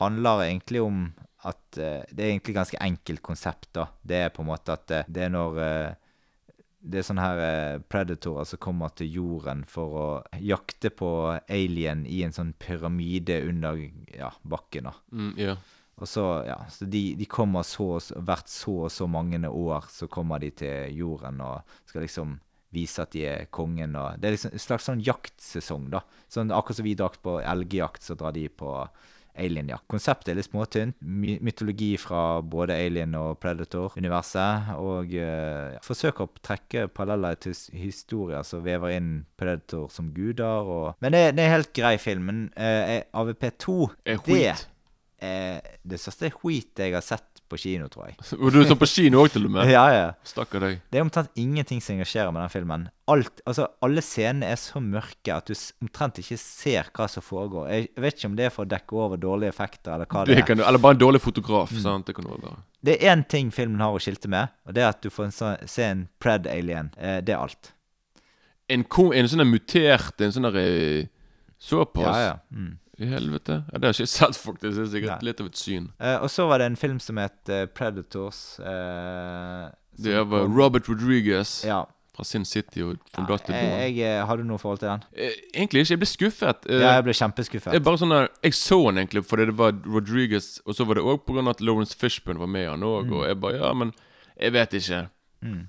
[0.00, 1.02] handler egentlig om
[1.46, 3.86] at eh, Det er egentlig ganske enkelt konsept, da.
[4.02, 5.94] Det er på en måte at eh, det er når eh,
[6.80, 10.06] det er sånne her eh, predatorer som kommer til jorden for å
[10.40, 11.08] jakte på
[11.48, 13.76] alien i en sånn pyramide under
[14.16, 14.88] ja, bakken.
[14.88, 14.94] da.
[15.12, 15.56] Mm, ja.
[16.00, 20.08] Og så, ja, så de, de kommer så- hvert så og så mange år, så
[20.08, 22.38] kommer de til jorden og skal liksom
[22.74, 23.96] vise at de er kongen.
[23.98, 26.04] Og det er liksom en slags sånn jaktsesong, da.
[26.30, 28.74] Sånn akkurat som vi drar på elgjakt, så drar de på
[29.40, 29.86] alienjakt.
[29.90, 30.96] Konseptet er litt småtynt.
[31.00, 34.72] My mytologi fra både Alien og Predator-universet.
[34.80, 40.66] Og uh, forsøker å trekke paralleller til historier som vever inn Predator som guder.
[40.66, 42.28] Og Men det, det er helt grei film.
[42.30, 43.78] Men uh, AVP2
[44.10, 44.44] Er det
[45.20, 48.16] er det største skit jeg har sett på kino, tror jeg.
[48.42, 49.68] Og du så på kino òg, til og med?
[49.74, 50.06] Ja, ja.
[50.26, 50.78] Stakkar deg.
[50.90, 52.86] Det er omtrent ingenting som engasjerer med den filmen.
[53.10, 57.66] Alt, altså, alle scenene er så mørke at du omtrent ikke ser hva som foregår.
[57.74, 60.36] Jeg vet ikke om det er for å dekke over dårlige effekter, eller hva det,
[60.36, 60.46] Det er.
[60.52, 61.74] kan, du- eller bare en dårlig fotograf.
[61.82, 62.06] sant?
[62.06, 62.54] Det kan være.
[62.80, 65.24] Det er én ting filmen har å skilte med, og det er at du får
[65.28, 66.92] en sånn, se en pred-alien.
[66.96, 67.72] Eh, det er alt.
[68.70, 71.08] En, en sånn mutert En sånn eh,
[71.58, 72.06] Såpass?
[72.06, 72.36] Ja, ja.
[72.54, 72.78] Mm.
[73.00, 73.62] I helvete.
[73.72, 74.74] Ja, det har jeg ikke sett, faktisk.
[74.76, 75.28] Det er sikkert Nei.
[75.30, 75.86] litt av et syn.
[76.00, 78.58] Eh, og så var det en film som het eh, Predators.
[78.60, 81.84] Eh, Det var kom- Robert Rodriguez Ja.
[82.14, 83.80] fra Sin City og From Till Dawn.
[83.80, 85.02] Jeg, jeg, har du noe forhold til den?
[85.16, 85.90] Eh, Egentlig ikke.
[85.90, 86.66] Jeg ble skuffet.
[86.68, 87.74] Eh, Ja, jeg ble kjempeskuffet.
[87.74, 90.94] er bare sånn der, Jeg så den egentlig fordi det var Rodriguez, og så var
[90.94, 91.48] det òg pga.
[91.50, 93.10] at Lawrence Fishburne var med i han òg.
[93.12, 93.92] Og jeg bare Ja, men
[94.38, 95.08] jeg vet ikke.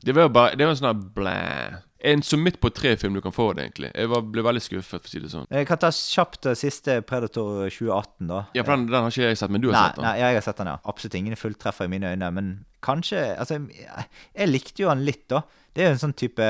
[0.04, 1.82] Det var jo bare Det var en sånn der blæ.
[2.04, 3.92] En som midt på tre-film du kan få det, egentlig.
[3.94, 5.46] Jeg var, ble veldig skuffet, for å si det sånn.
[5.54, 8.40] Jeg kan ta kjapt det siste Predator 2018, da.
[8.58, 10.08] Ja, for den, den har ikke jeg sett, men du har Nei, sett den.
[10.08, 10.78] nei, jeg har sett den, ja.
[10.90, 12.32] Absolutt ingen fulltreffer i mine øyne.
[12.34, 12.50] Men
[12.82, 15.44] kanskje Altså, jeg, likte jo han litt, da.
[15.76, 16.48] Det er jo en sånn type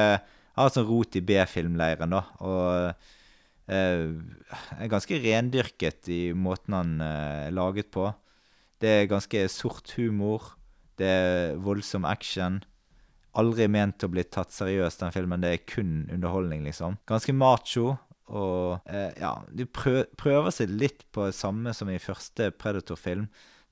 [0.55, 2.23] Har sånn rot i B-filmleiren, da.
[2.47, 2.95] Og
[3.71, 4.07] eh,
[4.79, 8.07] er ganske rendyrket i måten han eh, er laget på.
[8.81, 10.53] Det er ganske sort humor.
[10.99, 12.59] Det er voldsom action.
[13.39, 15.43] Aldri ment å bli tatt seriøst, den filmen.
[15.43, 16.97] Det er kun underholdning, liksom.
[17.07, 17.95] Ganske macho.
[18.31, 23.27] Og eh, ja, de prøver seg litt på det samme som i første Predator-film.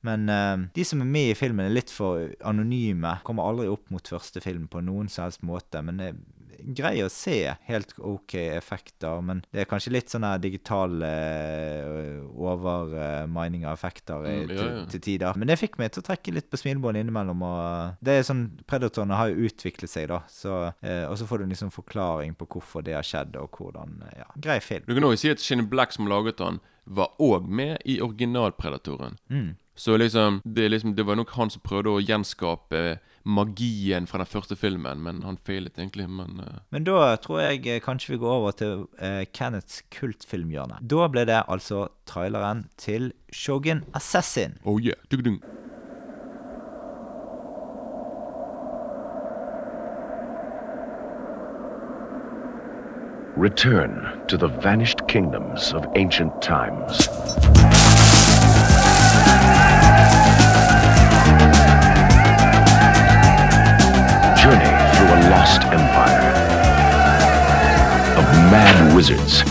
[0.07, 3.17] Men eh, de som er med i filmen, er litt for anonyme.
[3.27, 5.83] Kommer aldri opp mot første film på noen som helst måte.
[5.83, 6.13] Men det
[6.59, 7.37] er grei å se.
[7.67, 9.21] Helt OK effekter.
[9.25, 14.55] Men det er kanskje litt sånn her digital eh, overmining av effekter i, Mm, ja,
[14.57, 14.85] til, ja.
[14.93, 15.37] til tider.
[15.37, 17.41] Men det fikk meg til å trekke litt på smilebåndet innimellom.
[17.43, 20.21] Og det er sånn, Predatorene har jo utviklet seg, da.
[20.29, 24.01] Så, eh, og så får du liksom forklaring på hvorfor det har skjedd, og hvordan
[24.07, 24.83] eh, Ja, grei film.
[24.87, 29.17] Du kan også si at Shane Black som laget den, var òg med i originalpredatoren.
[29.29, 29.55] Mm.
[29.75, 34.29] Så liksom det, liksom det var nok han som prøvde å gjenskape magien fra den
[34.29, 36.09] første filmen, men han feilet egentlig.
[36.09, 36.59] Men uh...
[36.69, 40.81] Men da tror jeg eh, kanskje vi går over til uh, Kenneths kultfilmhjørne.
[40.81, 44.57] Da ble det altså traileren til Shogun Assassin.
[44.65, 44.95] oh yeah.
[45.11, 45.41] Dugdung.
[53.37, 57.07] Return to the vanished kingdoms of ancient times.
[68.99, 69.43] Wizards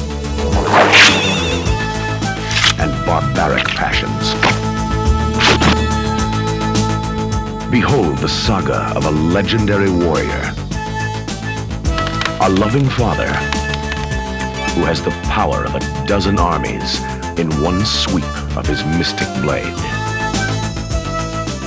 [2.78, 4.34] and barbaric passions.
[7.70, 10.52] Behold the saga of a legendary warrior,
[12.42, 13.32] a loving father
[14.74, 17.00] who has the power of a dozen armies
[17.38, 19.78] in one sweep of his mystic blade.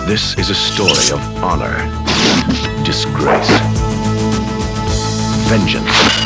[0.07, 1.77] This is a story of honor,
[2.85, 3.49] disgrace,
[5.49, 6.21] vengeance,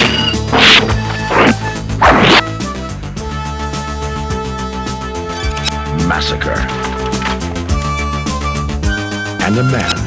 [6.08, 6.60] massacre,
[9.46, 9.98] and a man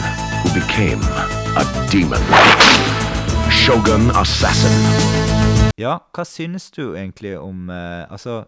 [0.42, 1.00] who became
[1.56, 2.22] a demon.
[3.50, 4.72] Shogun Assassin.
[5.78, 8.44] Ja, hva synes du egentlig om eh, Altså,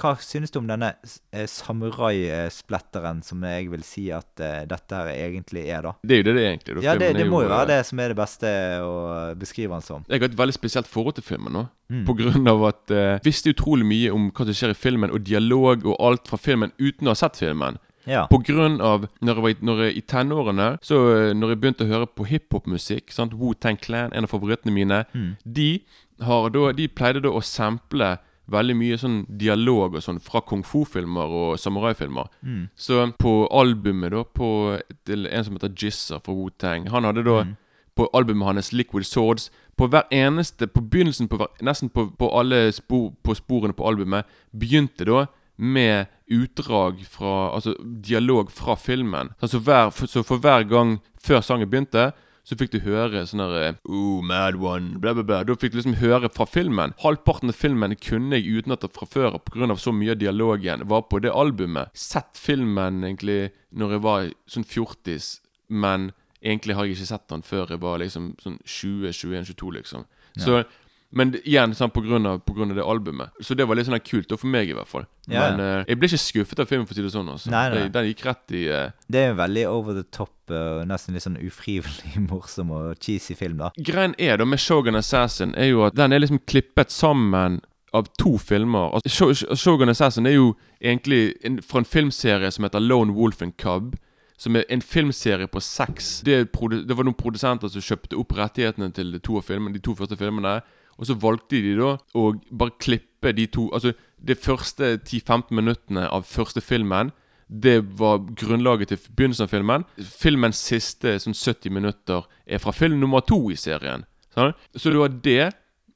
[0.00, 0.92] hva synes du om denne
[1.32, 5.92] eh, samurai-splatteren som jeg vil si at eh, dette her egentlig er, da?
[6.02, 6.76] Det er jo det det er egentlig.
[6.78, 6.84] da.
[6.86, 8.52] Ja, det, det må jo eh, være det som er det beste
[8.84, 8.94] å
[9.40, 10.04] beskrive den som.
[10.08, 11.66] Jeg har et veldig spesielt forhold til filmen nå.
[11.90, 12.04] Mm.
[12.06, 15.12] På grunn av at jeg eh, visste utrolig mye om hva som skjer i filmen,
[15.14, 17.80] og dialog og alt fra filmen uten å ha sett filmen.
[18.08, 18.22] Ja.
[18.30, 21.60] På grunn av Når jeg var i, når jeg, i tenårene, så eh, når jeg
[21.60, 25.34] begynte å høre på hiphopmusikk Wu-Tang Clan, en av favorittene mine, Mm.
[25.44, 25.82] de,
[26.24, 28.14] har da, de pleide da å sample
[28.48, 32.26] veldig mye sånn dialog og sånn fra kung fu-filmer og samuraifilmer.
[32.42, 32.68] Mm.
[32.74, 37.42] Så på albumet da på til en som heter Jizza fra Wu-Tang Han hadde da
[37.44, 37.56] Mm.
[37.96, 42.28] på albumet hans Liquid Swords På hver eneste På begynnelsen på hver, Nesten på, på
[42.38, 45.26] alle spor, på sporene på albumet begynte da
[45.58, 49.28] med utdrag fra Altså dialog fra filmen.
[49.42, 52.12] Altså hver, så for hver gang før sangen begynte,
[52.46, 55.40] så fikk du høre sånn der Oh, mad one, bla, bla, bla.
[55.46, 56.94] Da fikk du liksom høre fra filmen.
[57.02, 59.76] Halvparten av filmen kunne jeg utenat fra før pga.
[59.76, 61.90] så mye av dialogen var på det albumet.
[61.94, 66.10] Sett filmen egentlig når jeg var sånn fjortis, men
[66.42, 70.06] egentlig har jeg ikke sett den før jeg var liksom sånn 20-21-22, liksom.
[70.38, 70.62] Så
[71.10, 73.32] men igjen sånn på grunn, av, på grunn av det albumet.
[73.42, 75.06] Så det var litt sånn kult, for meg i hvert fall.
[75.26, 77.30] Ja, Men uh, jeg ble ikke skuffet av filmen, for å si det sånn.
[77.32, 77.50] Altså.
[77.50, 77.80] Nei, nei.
[77.90, 78.92] Den gikk rett i uh...
[79.10, 83.34] Det er en veldig over the top, uh, nesten litt sånn ufrivillig morsom og cheesy
[83.38, 83.72] film, da.
[83.90, 87.58] Greien er da med Shogun Assassin Er jo at den er liksom klippet sammen
[87.92, 92.50] Av to filmer altså, Sho- Sho- Shogun Assassin er jo egentlig en, Fra en filmserie
[92.54, 93.96] som heter Lone Wolf and Cub
[94.38, 98.92] Som er en filmserie på seks det, det var noen produsenter som kjøpte opp rettighetene
[98.94, 100.60] Til de to, filmen, de to første filmene
[101.00, 106.04] Og så valgte de da Å bare klippe de to Altså de første 10-15 minuttene
[106.12, 107.14] Av første filmen
[107.50, 109.84] det var grunnlaget til begynnelsen av filmen.
[109.98, 114.04] Filmens siste sånn 70 minutter er fra film nummer to i serien.
[114.34, 114.52] Sånn?
[114.76, 115.48] Så det var det.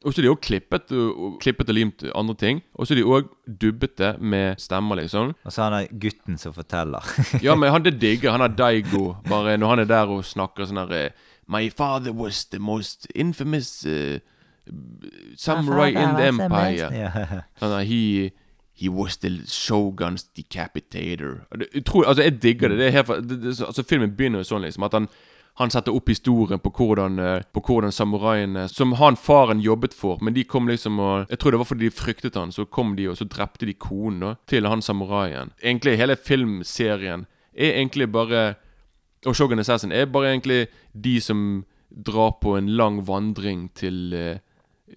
[0.05, 0.91] Og så er de også klippet
[1.41, 2.61] klippet og limt andre ting.
[2.75, 5.31] Og så er de òg dubbet det med stemmer, liksom.
[5.33, 7.07] Og så han er gutten som forteller.
[7.45, 9.15] Ja, men han det digger Han er Daigo.
[9.31, 13.07] Bare når han er der og snakker sånn her eh, My father was the most
[13.15, 14.19] infamous uh,
[15.37, 16.89] samurai in the empire.
[16.93, 17.11] Ja.
[17.61, 18.33] Sånn at he
[18.77, 21.45] He was the shogun's decapitator.
[21.59, 22.79] Det- Utrolig, altså Jeg digger det.
[22.79, 25.09] det, er helt, det, det altså Filmen begynner jo sånn liksom at han
[25.55, 30.19] han setter opp historien på hvordan, eh, på hvordan samuraiene Som han faren jobbet for,
[30.21, 32.97] men de kom liksom og Jeg tror det var fordi de fryktet han, så kom
[32.97, 35.53] de og så drepte de konen da til han samuraien.
[35.63, 38.57] Egentlig hele filmserien er egentlig bare
[39.27, 44.39] Og Shogun Assassin er bare egentlig de som drar på en lang vandring til eh,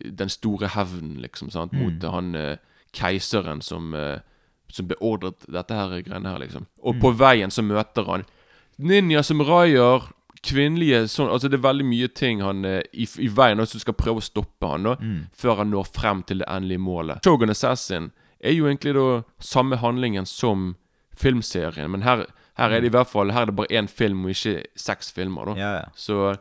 [0.02, 2.58] den store hevnen, liksom, sant, mot han eh,
[2.94, 4.20] keiseren som eh,
[4.70, 6.66] Som beordret dette her greiene her, liksom.
[6.84, 8.26] Og på veien så møter han
[8.78, 10.04] ninja, som raier,
[10.44, 13.96] kvinnelige sånn Altså det er veldig mye ting han eh, i, i veien også skal
[13.98, 14.96] prøve å stoppe han da
[15.34, 17.24] før han når frem til det endelige målet.
[17.24, 20.76] Shogun Assassin er jo egentlig da samme handlingen som
[21.18, 22.26] filmserien, men her,
[22.60, 25.12] her er det i hvert fall Her er det bare én film og ikke seks
[25.12, 25.46] filmer.
[25.46, 25.88] da Ja, ja.
[25.96, 26.36] så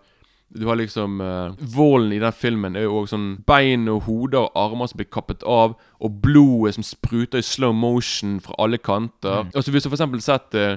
[0.49, 4.47] du har liksom uh, Volden i den filmen er jo også sånn bein og hoder
[4.47, 8.79] og armer som blir kappet av, og blodet som spruter i slow motion fra alle
[8.79, 9.49] kanter.
[9.57, 10.77] Altså Hvis du eksempel sett uh,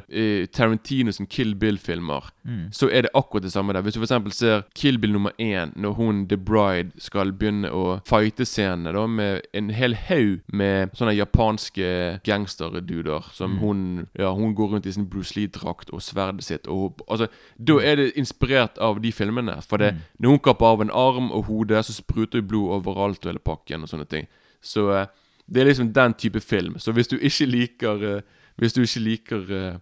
[0.55, 2.31] Tarantino som Kill Bill-filmer,
[2.73, 3.83] så er det akkurat det samme der.
[3.85, 7.99] Hvis du eksempel ser Kill Bill nummer én, når hun The Bride skal begynne å
[8.09, 11.91] fighte scenene da med en hel haug med sånne japanske
[12.25, 17.01] gangsterduder som hun Ja, hun går rundt i sin Bruce Lee-drakt og sverdet sitt, og
[17.07, 19.58] altså Da er det inspirert av de filmene.
[19.65, 23.25] For det, når hun kapper av en arm og hode, så spruter jo blod overalt
[23.25, 24.29] og hele pakken og sånne ting.
[24.61, 25.05] Så uh,
[25.49, 26.79] det er liksom den type film.
[26.79, 28.21] Så hvis du ikke liker uh,
[28.59, 29.75] Hvis du ikke liker eh,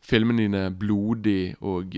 [0.00, 1.92] filmene dine blodig og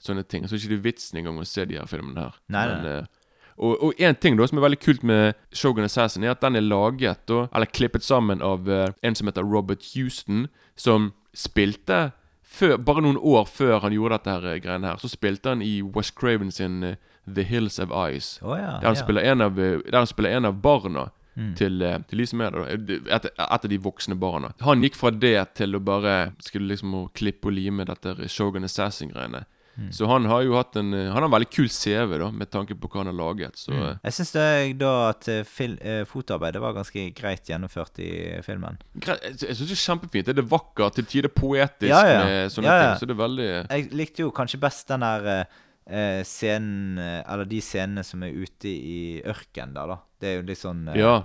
[0.00, 2.38] sånne ting, så er det ikke vitsen engang å se de her filmene her.
[2.48, 3.10] Nei, nei, Men,
[3.56, 6.56] og, og en ting da som er veldig kult med Shogun Assassin, er at den
[6.56, 12.10] er laget og, eller klippet sammen av uh, en som heter Robert Houston, som spilte
[12.46, 15.02] før, bare noen år før han gjorde dette her eh, greiene her.
[15.02, 18.38] Så spilte han i West Craven sin eh, The Hills of Ice.
[18.44, 18.78] Oh, ja.
[18.80, 19.46] Der han, ja.
[19.46, 21.10] av, eh, der han spiller en av barna
[21.56, 22.70] til, eh, til de som er der.
[23.12, 24.52] Et, et av de voksne barna.
[24.64, 29.44] Han gikk fra det til å bare Skulle liksom klippe og lime dette Shogun Assassin-greiene.
[29.92, 32.48] Så han har jo hatt en eh, Han har en veldig kul CV, da med
[32.50, 33.56] tanke på hva han har laget.
[33.60, 33.98] Så Mm.
[34.04, 34.32] Jeg syns
[34.78, 38.78] da at eh, fil, eh, fotoarbeidet var ganske greit gjennomført i filmen.
[39.04, 40.26] Jeg, syns det er kjempefint.
[40.32, 42.24] Det er vakkert, til tider poetisk Ja, ja.
[42.24, 42.98] med sånne Ja, ting.
[43.00, 45.44] Så det er veldig Jeg likte jo kanskje best den der eh,
[45.86, 49.98] eh, scenen eh, Eller de scenene som er ute i ørkenen der, da.
[50.20, 51.16] Det er jo litt sånn eh, Ja.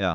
[0.00, 0.14] ja.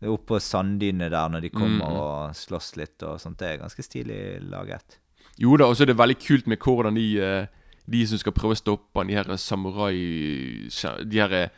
[0.00, 1.96] Det er oppe på sanddynene der når de kommer Mm.
[1.98, 3.38] og slåss litt og sånt.
[3.38, 4.98] Det er ganske stilig laget.
[5.40, 7.46] Jo da, og så er det veldig kult med hvordan de eh,
[7.90, 10.68] De som skal prøve å stoppe han, de her samurai
[11.04, 11.48] De her eh,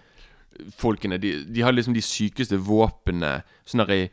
[0.81, 3.43] folkene de, de har liksom de sykeste våpnene.
[3.69, 4.07] Sånne der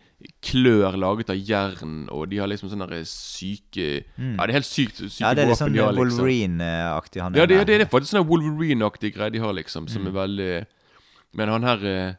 [0.44, 3.86] klør laget av jern, og de har liksom sånne syke syke
[4.18, 5.24] Ja, det er helt sykt syke Mm.
[5.24, 6.20] Ja, det er litt våpen sånn de har, liksom.
[6.20, 7.22] Wolverine-aktig.
[7.24, 10.08] han Ja, det, ja, det er faktisk sånne Wolverine-aktige greier de har, liksom, som Mm.
[10.12, 10.66] er veldig
[11.34, 12.14] Men han her eh,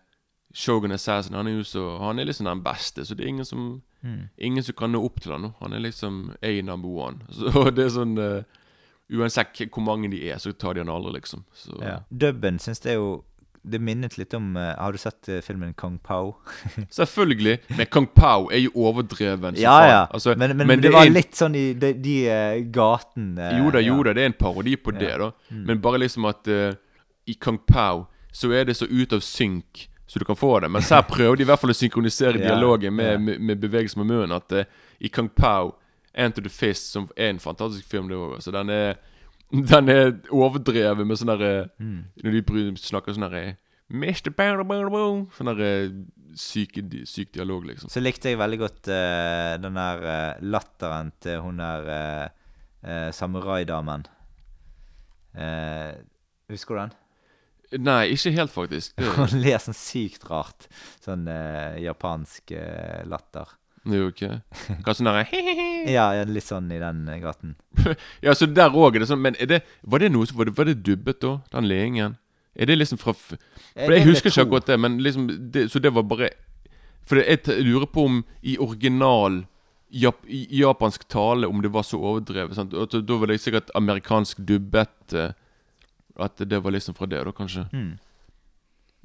[0.55, 3.45] Shogun Assassin, han er jo så Han er liksom den beste, så det er ingen
[3.45, 4.29] som Mm.
[4.37, 5.55] Ingen som kan nå opp til han nå.
[5.63, 7.25] Han er liksom A number one.
[7.33, 8.43] Så det er sånn uh,
[9.15, 11.45] Uansett hvor mange de er, så tar de han aldri, liksom.
[11.53, 11.99] Så Ja.
[12.11, 13.23] Dubben syns jeg jo
[13.65, 16.35] Det minnet litt om uh, Har du sett uh, filmen Kong Pao?
[16.99, 17.59] Selvfølgelig.
[17.79, 19.57] Men Kong Pao er jo overdreven.
[19.57, 20.03] Ja, ja.
[20.11, 23.51] Altså, men, men, men det, det var en- litt sånn i de, de uh, gatene
[23.61, 24.03] Jo da, jo ja.
[24.11, 25.31] da, det er en parodi på det, da.
[25.49, 25.65] Mm.
[25.71, 26.49] Men bare liksom at
[27.25, 30.69] i Kong Pao så er det så ut av synk så du kan få det.
[30.71, 34.13] Mens her prøver de i hvert fall å synkronisere dialogen med, med, med bevegelsen med
[34.13, 34.37] munnen.
[34.37, 34.63] At uh,
[35.03, 35.73] i Kung Pao,
[36.15, 38.95] Enter the Fist, som er en fantastisk film, det òg, så den er
[39.75, 42.07] den er overdrevet med sånn derre Mm.
[42.23, 43.59] Når de snakker sånn derre
[44.95, 45.91] bow, Sånn der
[46.39, 46.79] syk,
[47.11, 47.91] syk dialog, liksom.
[47.91, 54.07] Så likte jeg veldig godt uh, den der uh, latteren til hun der uh, samuraidamen.
[55.35, 55.95] Eh,
[56.49, 56.93] husker du den?
[57.73, 58.95] Nei, ikke helt, faktisk.
[58.99, 60.67] Det Hun ler sånn sykt rart.
[61.05, 63.55] Sånn eh, japansk eh, latter.
[63.85, 64.31] er jo ikke
[64.85, 65.27] Hva sånn derre
[65.93, 67.57] Ja, ja, litt sånn i den eh, gaten.
[68.25, 70.49] Ja, så der òg er det sånn Men er det, var det noe som var
[70.49, 71.35] det, var det dubbet, da?
[71.53, 72.17] Den leingen?
[72.55, 75.93] Er det liksom fra For jeg husker ikke akkurat det, men liksom det, Så det
[75.93, 76.31] var bare
[77.05, 79.43] For jeg lurer på om i original
[79.95, 82.57] Jap, i japansk tale om det var så overdrevet.
[82.57, 82.73] Sant?
[82.75, 85.13] Da var det sikkert amerikansk dubbet.
[85.15, 85.31] eh,
[86.17, 87.67] At det var liksom fra det, da, kanskje.
[87.73, 87.95] Mm.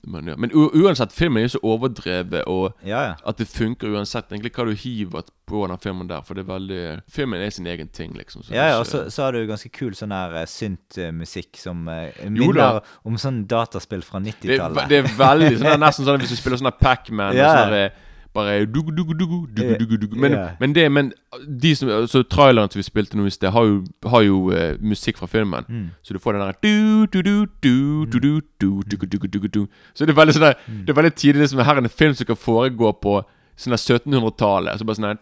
[0.07, 0.35] Men, ja.
[0.37, 3.13] Men uansett, filmen er jo så overdrevet, og Ja, ja.
[3.27, 6.21] at det funker uansett egentlig hva du hiver på den filmen der.
[6.23, 8.43] For det er veldig Filmen er sin egen ting, liksom.
[8.43, 11.87] så Ja, ja, og så, så har du ganske kul sånn her uh, synt-musikk som
[11.91, 14.87] uh, minner om sånn dataspill fra er, 90-tallet.
[14.89, 17.49] det er veldig sånn, det er nesten sånn hvis du spiller sånn Pac-Man Ja.
[17.49, 20.15] og sånn eh, bare dugu, dugu, dugu, dugu, dugu, dugu.
[20.59, 21.13] Men, det Men
[21.61, 24.77] de som Så traileren som vi spilte nå i sted, har jo, har jo uh,
[24.81, 25.65] musikk fra filmen.
[25.69, 25.89] Mm.
[26.03, 26.53] Så du får den der.
[29.93, 30.85] Så det er veldig sånn der Mm.
[30.85, 33.23] Det er veldig tidlig liksom, Her er en film som kan foregå på
[33.59, 34.79] Sånn der 1700-tallet.
[34.79, 35.17] Så bare sånn.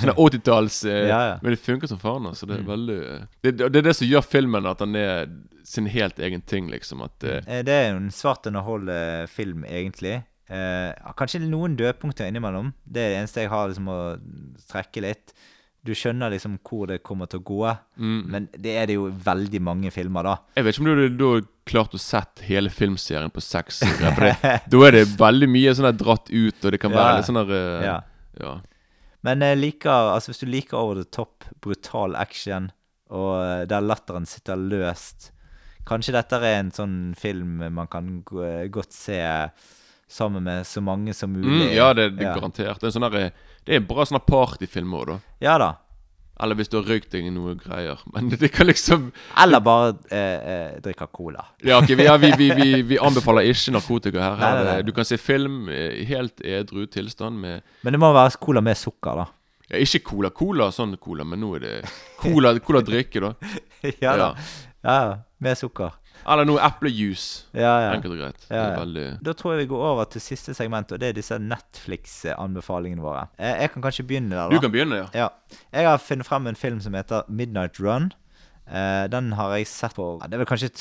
[0.00, 1.34] Sånn 80-talls uh, Ja, ja.
[1.42, 2.24] Men det funker som faen.
[2.30, 2.48] Altså.
[2.48, 3.00] Det er veldig
[3.44, 5.28] det, det er det som gjør filmen at den er
[5.66, 7.02] sin helt egen ting, liksom.
[7.04, 10.22] At eh, Eh, Det er jo en svart underholdende film, egentlig.
[10.46, 12.70] Eh, kanskje noen dødpunkter innimellom.
[12.84, 14.00] Det er det eneste jeg har liksom å
[14.70, 15.34] trekke litt.
[15.86, 17.60] Du skjønner liksom hvor det kommer til å gå,
[18.02, 18.22] mm.
[18.30, 20.32] men det er det jo veldig mange filmer, da.
[20.58, 21.28] Jeg vet ikke om du da
[21.66, 24.40] klart å sett hele filmserien på seks serier.
[24.72, 27.20] Da er det veldig mye sånn der dratt ut, og det kan være Ja.
[27.20, 27.96] litt sånn der uh, Ja.
[28.42, 28.56] ja.
[29.26, 32.70] Men jeg liker, altså hvis du liker over the top, brutal action,
[33.14, 35.28] og eh, der latteren sitter løst
[35.86, 39.20] Kanskje dette er en sånn film man kan godt se
[40.08, 41.66] sammen med så mange som mulig.
[41.68, 42.34] Mm, ja, det, det ja.
[42.34, 42.80] garantert.
[42.80, 43.34] Det er, sånn der,
[43.66, 45.18] det er en bra sånn partyfilm òg, da.
[45.42, 45.72] ja da.
[46.42, 48.00] Eller hvis du har røykt deg i noe greier.
[48.12, 49.08] Men det, kan liksom
[49.42, 51.46] Eller bare eh, eh, drikke cola.
[51.64, 54.36] Ja, okay, vi, ja, vi, vi, vi, vi anbefaler ikke narkotika her.
[54.40, 54.74] Her nei, nei.
[54.74, 54.84] nei.
[54.86, 58.60] Du kan se film eh, i helt edru tilstand med Men det må være cola
[58.64, 59.26] med sukker, da.
[59.70, 60.32] ja, Ikke cola.
[60.36, 61.74] Cola sånn cola, men nå er det
[62.20, 63.32] cola, cola drikke, da.
[64.04, 64.32] ja da.
[64.86, 64.98] Ja,
[65.42, 65.96] med sukker.
[66.26, 67.44] Eller noe eplejuice.
[67.54, 67.90] Ja, ja.
[67.96, 68.46] Enkelt og greit.
[68.50, 68.78] Ja, ja.
[68.80, 73.02] veldig Da tror jeg vi går over til siste segment, og det er disse Netflix-anbefalingene
[73.04, 73.26] våre.
[73.38, 74.54] Eh, Jeg kan kanskje begynne der, da.
[74.54, 75.08] Du kan begynne, ja.
[75.14, 75.28] Ja.
[75.72, 78.12] Jeg har funnet frem en film som heter Midnight Run.
[78.66, 80.80] Eh, den har jeg sett på Det er vel kanskje et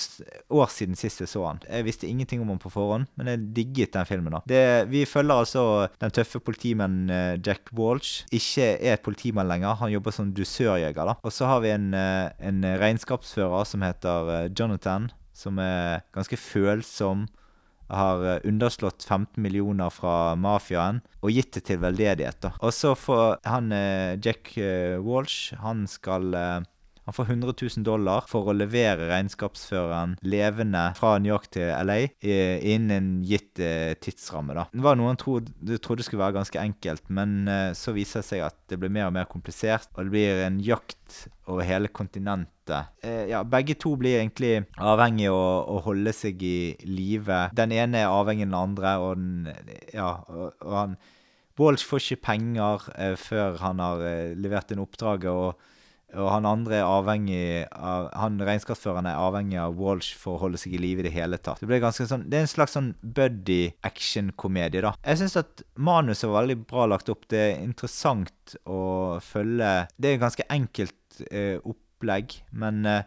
[0.49, 1.59] år siden sist jeg så den.
[1.69, 4.33] Jeg visste ingenting om den på forhånd, men jeg digget den filmen.
[4.33, 8.25] da det, Vi følger altså den tøffe politimannen eh, Jack Walsh.
[8.33, 10.95] Ikke er politimann lenger, han jobber som dusørjeger.
[11.05, 17.27] da Og så har vi en, en regnskapsfører som heter Jonathan, som er ganske følsom
[17.91, 22.49] har eh, underslått 15 millioner fra mafiaen og gitt det til veldedighet.
[22.59, 26.33] Og så får han eh, Jack eh, Walsh Han skal
[27.05, 31.99] han får 100 000 dollar for å levere regnskapsføreren levende fra New York til LA
[32.25, 34.55] innen en gitt eh, tidsramme.
[34.57, 34.65] da.
[34.73, 38.29] Det var noe han trodde, trodde skulle være ganske enkelt, men eh, så viser det
[38.29, 41.91] seg at det blir mer og mer komplisert, og det blir en jakt over hele
[41.93, 42.95] kontinentet.
[43.05, 47.45] Eh, ja, begge to blir egentlig avhengig av å, å holde seg i live.
[47.53, 50.97] Den ene er avhengig av den andre, og den Ja, og, og han
[51.59, 55.71] Walsh får ikke penger eh, før han har eh, levert inn oppdraget, og,
[56.15, 60.59] og han andre er avhengig av Han regnskapsføreren er avhengig av Walsh for å holde
[60.61, 61.61] seg i live i det hele tatt.
[61.61, 64.95] Det sånn Det er en slags sånn buddy action-komedie, da.
[65.03, 67.27] Jeg syns at manuset var veldig bra lagt opp.
[67.31, 73.05] Det er interessant å følge Det er et ganske enkelt eh, opplegg, men eh,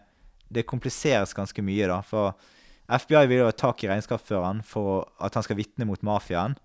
[0.49, 2.01] det kompliseres ganske mye, da.
[2.07, 2.37] For
[2.89, 6.57] FBI vil jo ha tak i regnskapsføreren for at han skal vitne mot mafiaen.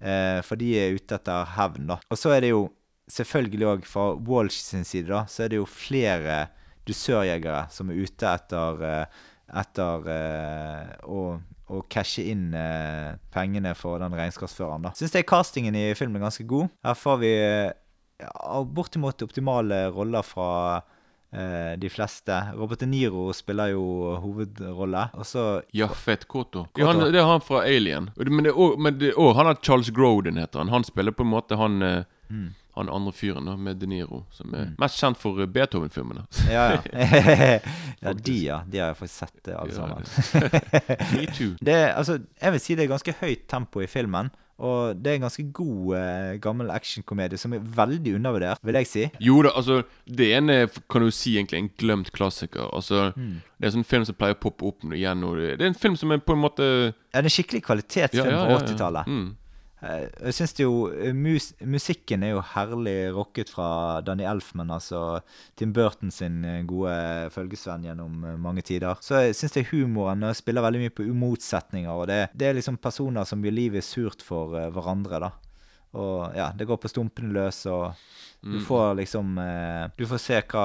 [0.00, 2.00] Eh, for de er ute etter hevn, da.
[2.10, 2.66] Og så er det jo
[3.10, 6.46] selvfølgelig òg fra Walsh sin side, da, så er det jo flere
[6.86, 11.20] dusørjegere som er ute etter eh, etter eh, å,
[11.70, 14.88] å cashe inn eh, pengene for den regnskapsføreren.
[14.88, 14.94] da.
[14.98, 16.72] Syns jeg castingen i filmen er ganske god.
[16.86, 20.50] Her får vi ja, bortimot optimale roller fra
[21.30, 22.40] eh, de fleste.
[22.58, 25.08] Robert De Niro spiller jo hovedrolle.
[25.14, 26.26] Og så Koto.
[26.26, 26.66] Koto.
[26.80, 28.10] Ja, han, det er han fra Alien.
[28.18, 30.74] Men det også, men det han er Charles Groden, heter han.
[30.74, 32.48] Han spiller på en måte han Mm.
[32.76, 36.26] Han andre fyren da, med De Niro, som er mest kjent for eh, Beethoven-filmene.
[36.52, 36.80] Ja, ja.
[38.04, 38.62] ja, de, ja.
[38.68, 40.56] De har jeg faktisk sett, det, alle Ja, sammen.
[41.16, 41.54] Me too.
[41.64, 44.28] Det altså, jeg vil si det er ganske høyt tempo i filmen.
[44.56, 48.88] Og det er en ganske god eh, gammel actionkomedie som er veldig undervurdert, vil jeg
[48.88, 49.02] si.
[49.20, 52.70] Jo da, altså Det ene er, kan du si egentlig en glemt klassiker.
[52.72, 53.34] Altså Mm.
[53.56, 55.22] Det er en sånn film som pleier å poppe opp igjen.
[55.24, 57.32] Og det, det er en film som er på en måte Ja, det er en
[57.36, 59.06] skikkelig kvalitetsfilm fra 80-tallet.
[59.12, 59.28] Mm.
[59.84, 65.20] Eh, Jeg syns jo eh, mus musikken er jo herlig rocket fra Danny Elfman, altså
[65.56, 66.94] Tim Burton sin eh, gode
[67.34, 68.96] følgesvenn gjennom mange tider.
[69.04, 72.48] Så jeg syns det er humoren og spiller veldig mye på motsetninger, og det, det
[72.48, 75.32] er liksom personer som gjør livet surt for hverandre, da.
[75.96, 77.94] Og ja, det går på stumpene løs, og
[78.44, 79.38] du får liksom
[79.96, 80.64] Du får se hva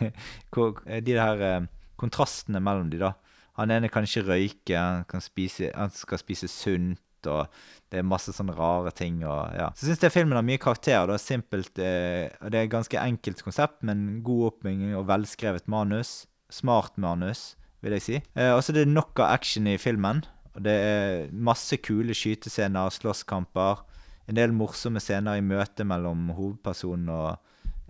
[1.06, 1.68] De her
[2.00, 3.12] kontrastene mellom de, da.
[3.60, 6.98] Han ene kan ikke røyke, han, kan spise, han skal spise sunt,
[7.28, 7.48] og
[7.90, 9.20] det er masse sånne rare ting.
[9.26, 9.70] Og, ja.
[9.76, 11.08] Så syns jeg filmen har mye karakter.
[11.10, 15.68] Det er simpelt, eh, og det er ganske enkelt konsept, men god oppbygging og velskrevet
[15.70, 16.24] manus.
[16.50, 17.54] Smart manus,
[17.84, 18.22] vil jeg si.
[18.34, 20.24] Eh, og så er det nok av action i filmen.
[20.54, 23.84] Og det er masse kule skytescener, slåsskamper.
[24.30, 27.30] En del morsomme scener i møte mellom hovedpersonen og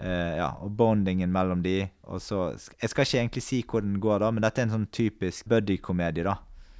[0.00, 1.84] Uh, ja, og bondingen mellom de.
[2.08, 4.78] Og så, Jeg skal ikke egentlig si hvordan den går, da, men dette er en
[4.78, 6.38] sånn typisk buddy-komedie, da.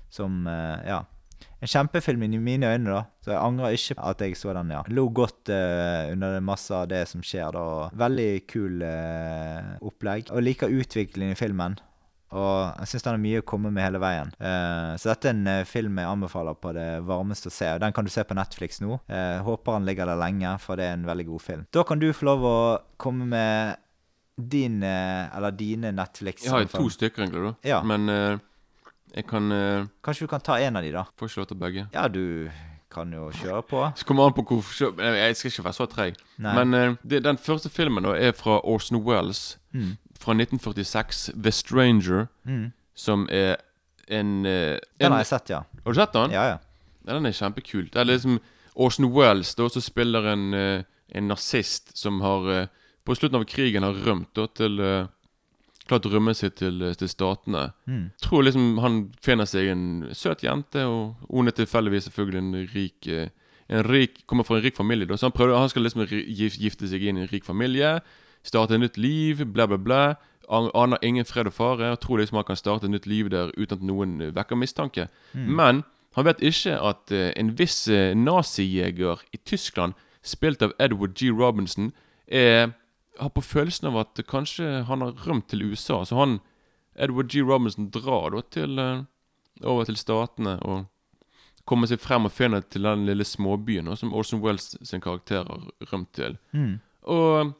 [0.08, 1.02] Som uh, Ja.
[1.60, 3.02] En kjempefilm i mine øyne, da.
[3.24, 4.80] Så jeg angrer ikke på at jeg så den, ja.
[4.96, 7.66] Lo godt uh, under masse av det som skjer, da.
[8.00, 10.32] Veldig kul uh, opplegg.
[10.32, 11.78] Og liker utviklingen i filmen.
[12.30, 14.30] Og jeg syns den har mye å komme med hele veien.
[14.38, 17.72] Uh, så dette er en uh, film jeg anbefaler på det varmeste å se.
[17.74, 19.00] og Den kan du se på Netflix nå.
[19.10, 21.64] Uh, håper den ligger der lenge, for det er en veldig god film.
[21.74, 22.58] Da kan du få lov å
[23.02, 23.80] komme med
[24.40, 27.68] din, eller dine Netflix Jeg har jo to stykker, egentlig, da.
[27.68, 27.80] Ja.
[27.84, 28.40] Men
[29.14, 31.04] jeg kan eh, Kanskje du kan ta en av de, da?
[31.20, 31.86] Lov til begge.
[31.94, 32.50] Ja, du
[32.90, 33.82] kan jo kjøre på.
[33.96, 34.64] Så kommer an på hvor
[34.98, 36.16] Jeg jeg skal ikke være så treig.
[36.38, 36.54] Nei.
[36.64, 39.96] Men eh, det, den første filmen da er fra Orson Wells Mm.
[40.18, 42.72] fra 1946, 'The Stranger', Mm.
[42.94, 43.56] som er
[44.08, 45.60] en, eh, Den en har jeg sett, ja.
[45.84, 46.30] Har du sett den?
[46.32, 46.56] Ja, ja.
[47.06, 47.84] Ja, den er kjempekul.
[47.90, 48.40] Det er liksom
[48.74, 50.82] Orson Wells da, som spiller en, eh,
[51.14, 52.66] en nazist som har eh,
[53.06, 55.06] På slutten av krigen har rømt da, til eh,
[55.90, 57.72] Klart rømme seg til, eh, til Statene.
[57.90, 58.10] Mm.
[58.22, 59.84] Tror liksom han finner seg en
[60.14, 63.28] søt jente, og hun er tilfeldigvis selvfølgelig en rik eh,
[63.70, 66.88] En rik, Kommer fra en rik familie, da, så han, prøver, han skal liksom gifte
[66.90, 68.00] seg inn i en rik familie.
[68.42, 70.14] Starte et nytt liv, bla, bla, bla.
[70.50, 73.52] Aner ingen fred og fare, og tror liksom han kan starte et nytt liv der
[73.54, 75.06] uten at noen eh, vekker mistanke.
[75.34, 75.84] Men
[76.18, 77.86] han vet ikke at en viss
[78.18, 81.30] nazijeger i Tyskland, spilt av Edward G.
[81.30, 81.92] Robinson,
[82.26, 82.72] er,
[83.20, 86.00] har på følelsen av at kanskje han har rømt til USA.
[86.04, 86.38] Så han,
[86.96, 87.42] Edward G.
[87.44, 89.04] Robinson, drar da til, eh,
[89.64, 90.86] over til Statene og
[91.68, 95.44] kommer seg frem og finner til den lille småbyen nå, som Orson Wells sin karakter
[95.46, 96.38] har rømt til.
[96.56, 96.80] Mm.
[97.02, 97.52] Og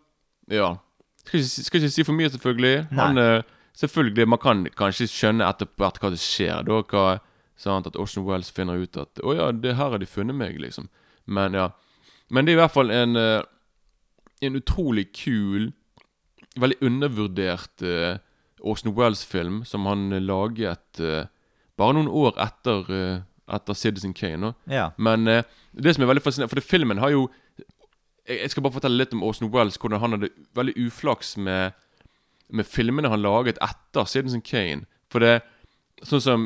[0.50, 0.76] ja
[1.20, 2.88] Skal ikke, skal ikke si for mye, selvfølgelig.
[2.96, 3.42] Han, eh,
[3.76, 6.64] selvfølgelig, Man kan kanskje skjønne etter hvert hva som skjer.
[6.64, 7.20] Da hva,
[7.56, 10.58] sant, At Orson Wells finner ut at 'Å ja, det her har de funnet meg',
[10.58, 10.88] liksom.
[11.26, 11.70] Men ja.
[12.30, 13.42] Men det er i hvert fall en eh,
[14.40, 15.72] En utrolig kul,
[16.56, 18.16] veldig undervurdert uh,
[18.60, 21.26] Orson Wells-film som han eh, laget uh,
[21.78, 24.52] bare noen år etter, uh, etter Citizen Kane.
[24.70, 24.90] Ja.
[24.98, 27.28] Men eh, det som er veldig fascinerende For det, filmen har jo
[28.28, 31.76] jeg, jeg skal bare fortelle litt om Orson Wells, hvordan han hadde veldig uflaks med,
[32.48, 34.86] med filmene han laget etter Citizen Kane.
[35.10, 35.40] For det
[36.00, 36.44] Sånn som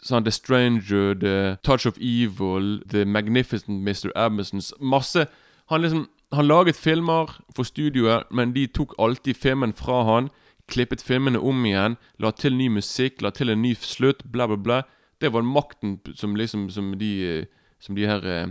[0.00, 4.08] sånn The Stranger, The Touch of Evil, The Magnificent Mr.
[4.16, 5.26] Amazons Masse
[5.68, 10.30] Han liksom Han laget filmer for studioet, men de tok alltid filmen fra han.
[10.68, 14.56] Klippet filmene om igjen, la til ny musikk, la til en ny slutt, bla, bla,
[14.56, 14.82] bla.
[15.20, 17.46] Det var makten som liksom Som de
[17.80, 18.48] Som de her eh,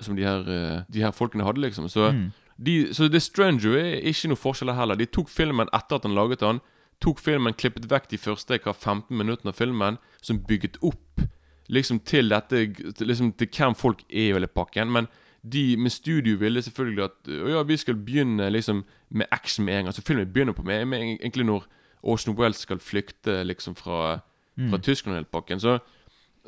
[0.00, 1.88] Som de her eh, De her folkene hadde, liksom.
[1.88, 2.10] Så,
[2.58, 4.94] de, så The Stranger er ikke noe forskjell heller.
[4.94, 6.60] De tok filmen etter at han laget den.
[7.00, 11.24] Tok filmen, klippet vekk de første hva, 15 minuttene av filmen, som bygget opp
[11.70, 12.66] liksom til dette
[13.00, 14.92] Liksom til hvem folk er i hele pakken.
[14.92, 15.08] Men
[15.42, 19.78] de med studio ville selvfølgelig at «Å ja, vi skal begynne liksom med action med
[19.78, 19.94] en gang.
[19.96, 21.64] Så filmen begynner på med, med egentlig når
[22.02, 24.20] Ocean Wells skal flykte liksom fra,
[24.68, 25.60] fra Tyskland og hele pakken.
[25.60, 25.78] Så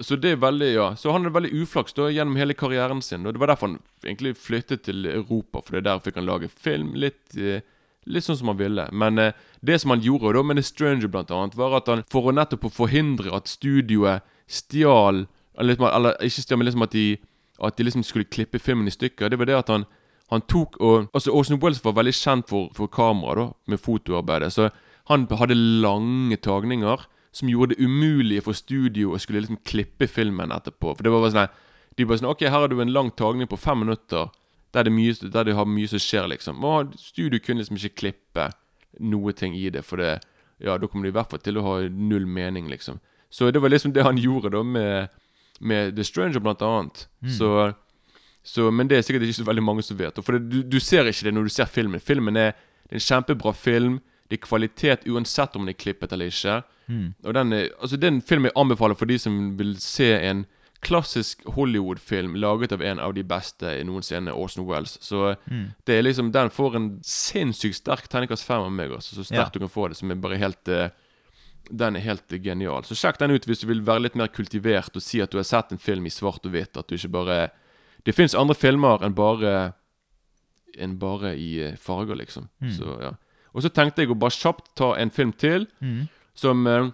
[0.01, 3.27] så det er veldig, ja Så han hadde veldig uflaks da gjennom hele karrieren sin.
[3.27, 6.29] Og Det var derfor han egentlig flyttet til Europa, for det er der fikk han
[6.29, 7.61] lage film litt eh,
[8.03, 8.89] Litt sånn som han ville.
[8.91, 12.01] Men eh, det som han gjorde da med The Stranger, blant annet, var at han
[12.11, 15.29] for å nettopp forhindre at studioet stjal
[15.61, 17.05] Eller, eller ikke stjal, men liksom at de
[17.61, 19.29] At de liksom skulle klippe filmen i stykker.
[19.29, 19.85] Det var det at han
[20.33, 24.53] han tok og Altså Orson Wells var veldig kjent for, for kamera, da, med fotoarbeidet.
[24.55, 24.71] Så
[25.11, 30.53] han hadde lange tagninger som gjorde det umulig for studio å skulle liksom klippe filmen
[30.53, 30.95] etterpå.
[30.97, 31.59] For det var bare sånn
[31.97, 34.31] De bare sånn Ok, her har du en lang tagning på fem minutter
[34.73, 36.63] der det, mye, der det har mye som skjer, liksom.
[36.65, 38.47] Og studio kunne liksom ikke klippe
[39.05, 40.23] noe ting i det, for det
[40.63, 43.01] Ja, da kommer det i hvert fall til å ha null mening, liksom.
[43.29, 45.13] Så det var liksom det han gjorde, da, med,
[45.61, 47.07] med The Stranger, blant annet.
[47.39, 47.75] Så
[48.45, 50.17] så, men det er sikkert ikke så veldig mange som vet.
[50.27, 52.01] For det, du, du ser ikke det når du ser filmen.
[52.03, 52.57] Filmen er,
[52.91, 54.01] er en kjempebra film.
[54.27, 56.57] Det er kvalitet uansett om den er klippet eller ikke.
[57.25, 60.09] Og den er, altså Det er en film jeg anbefaler for de som vil se
[60.27, 60.43] en
[60.83, 64.97] klassisk Hollywood-film laget av en av de beste i noensinne, Orson Wells.
[65.01, 65.37] Så
[65.87, 68.91] det er liksom den får en sinnssykt sterk terningkast fem av meg.
[68.91, 69.55] Altså, så sterkt Ja.
[69.55, 70.89] du kan få det, som er bare helt eh,
[71.71, 72.85] Den er helt genial.
[72.85, 75.39] Så sjekk den ut hvis du vil være litt mer kultivert og si at du
[75.39, 76.77] har sett en film i svart og hvitt.
[76.77, 77.51] At du ikke bare
[78.05, 79.73] Det fins andre filmer enn bare
[80.79, 82.49] Enn bare i eh, farger, liksom.
[82.73, 83.13] Så ja
[83.55, 85.67] Og så tenkte jeg å bare kjapt ta en film til,
[86.35, 86.91] som eh,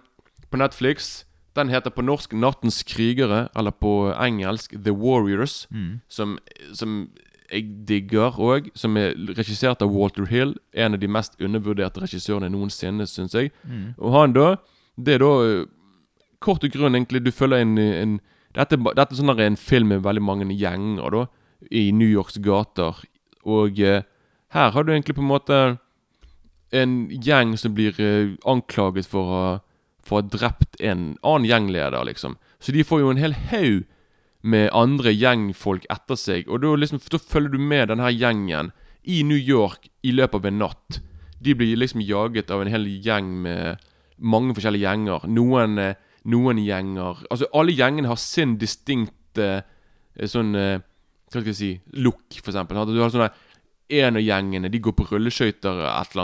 [0.51, 5.65] på Netflix Den heter på norsk 'Nattens krigere', eller på engelsk 'The Warriors',
[6.07, 6.37] som,
[6.73, 7.09] som
[7.51, 8.69] jeg digger òg.
[8.75, 13.51] Som er regissert av Walter Hill, en av de mest undervurderte regissørene noensinne, syns jeg.
[13.97, 14.57] Og han da
[14.99, 15.65] Det er da eh,
[16.43, 18.19] kort og grunn, egentlig, du følger en, en
[18.55, 21.21] dette, dette sånn er en film med veldig mange gjenger da
[21.71, 22.99] i New Yorks gater.
[23.47, 24.03] Og eh,
[24.55, 25.59] her har du egentlig på en måte
[26.75, 29.43] en gjeng som blir eh, anklaget for å,
[30.03, 32.35] for å ha drept en annen gjengleder, liksom.
[32.59, 33.85] Så de får jo en hel haug
[34.41, 36.47] med andre gjengfolk etter seg.
[36.47, 38.71] Og da, liksom, følger du med denne gjengen
[39.03, 40.99] i New York i løpet av en natt.
[41.39, 43.83] De blir liksom jaget av en hel gjeng med
[44.19, 45.27] mange forskjellige gjenger.
[45.31, 45.95] Noen, eh,
[46.27, 50.81] noen gjenger Altså alle gjengene har sin distinkte eh, sånn eh,
[51.29, 52.81] Hva skal jeg si look, for eksempel.
[52.89, 53.31] Du har sånne
[53.89, 55.79] En av gjengene de går på rulleskøyter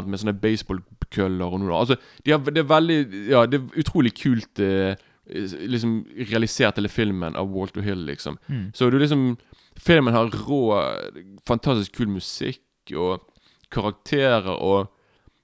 [0.05, 1.79] med sånne baseballkøller og noe.
[1.79, 2.99] Altså, de har, det er veldig
[3.31, 8.37] Ja, det er utrolig kult eh, liksom realisert hele filmen av Walter Hill, liksom.
[8.73, 9.37] Så du liksom
[9.77, 10.71] Filmen har rå,
[11.47, 12.61] fantastisk kul musikk
[12.95, 13.19] og
[13.71, 14.87] karakterer og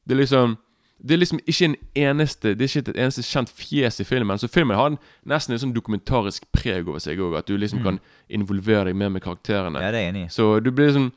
[0.08, 0.58] Det er liksom
[1.04, 4.38] Det er liksom ikke en eneste Det er ikke et eneste kjent fjes i filmen.
[4.38, 7.36] Så filmen har nesten en sånn dokumentarisk preg over seg òg.
[7.40, 9.82] At du liksom kan involvere deg mer med karakterene.
[9.82, 10.30] Ja, det er jeg enig i.
[10.30, 11.12] Så du blir liksom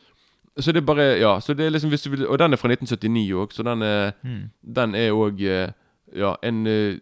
[0.58, 2.56] Så det er bare Ja, så det er liksom hvis du vil Og den er
[2.56, 4.50] fra 1979 òg, så den er Mm.
[4.74, 5.40] Den er òg
[6.14, 6.98] Ja, en, eh,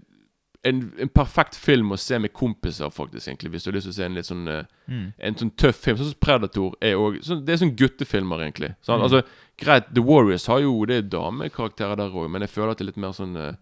[0.64, 3.50] en En perfekt film å se med kompiser, faktisk, egentlig.
[3.50, 5.12] Hvis du har lyst til å se en litt sånn eh, Mm.
[5.18, 5.96] En sånn tøff film.
[5.96, 8.74] Sånn som Predator er òg Det er sånn guttefilmer, egentlig.
[8.82, 9.02] Sånn, Mm.
[9.08, 9.22] Altså,
[9.58, 12.84] greit, The Warriors har jo Det er damekarakterer der òg, men jeg føler at det
[12.84, 13.54] er litt mer sånn eh,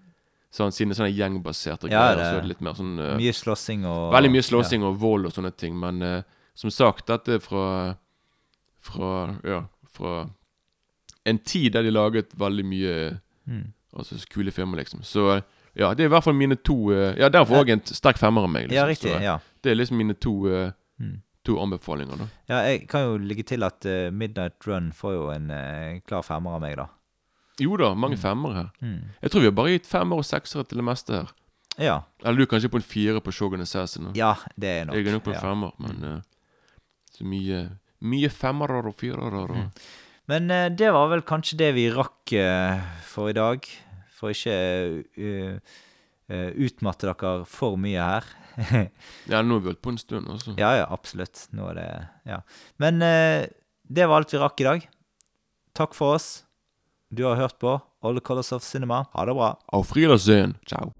[0.52, 3.84] Sånn Siden sånne gjengbaserte Ja, greier, så er det litt mer sånn eh, Mye slåssing
[3.86, 6.22] og Veldig mye slåssing og vold og sånne ting, men uh,
[6.54, 7.96] som sagt, dette er fra
[8.80, 10.28] Fra Ja, fra
[11.26, 13.72] en tid der de laget veldig mye Mm.
[13.96, 15.02] Altså kule filmer, liksom.
[15.02, 15.42] Så
[15.80, 18.18] ja, det er i hvert fall mine to uh, Ja, der får òg en sterk
[18.20, 18.68] femmer av meg.
[18.68, 18.76] Liksom.
[18.76, 19.12] Ja, riktig.
[19.16, 19.38] Så, ja.
[19.64, 20.70] det er liksom mine to uh,
[21.00, 21.14] Mm.
[21.48, 22.24] To anbefalinger, da.
[22.50, 22.56] ja.
[22.68, 25.46] Jeg kan jo legge til at uh, Midnight Run får jo en
[26.04, 26.84] klar femmer av meg, da.
[27.60, 28.66] Jo da, mange femmer her.
[28.84, 29.06] Mm.
[29.22, 31.32] Jeg tror vi har bare gitt femmer og seksere til det meste her.
[31.80, 31.96] Ja.
[32.24, 34.10] Eller du kanskje på en fire på Shogun Assassin.
[34.10, 34.12] da.
[34.18, 34.96] ja, det er nok.
[35.00, 35.42] Jeg er nok på en ja.
[35.46, 36.20] femmer, men eh,
[37.16, 37.62] Så mye
[38.00, 39.40] Mye femmere og firere.
[39.44, 39.70] og Mm.
[40.28, 42.32] Men det var vel kanskje det vi rakk
[43.04, 43.64] for i dag.
[44.20, 44.54] For ikke
[45.16, 45.56] uh,
[46.30, 48.28] uh, utmatte dere for mye her.
[49.30, 50.52] Ja, nå har vi holdt på en stund, altså.
[50.60, 51.46] ja, ja, absolutt.
[51.56, 51.88] Nå er det
[52.28, 52.40] Ja.
[52.82, 53.46] Men uh,
[53.90, 54.88] det var alt vi rakk i dag.
[55.74, 56.30] Takk for oss.
[57.10, 59.06] Du har hørt på All the Colors of Cinema.
[59.14, 59.54] Ha det bra.
[59.72, 60.58] Auf Wiedersehen.
[60.68, 60.92] Ciao.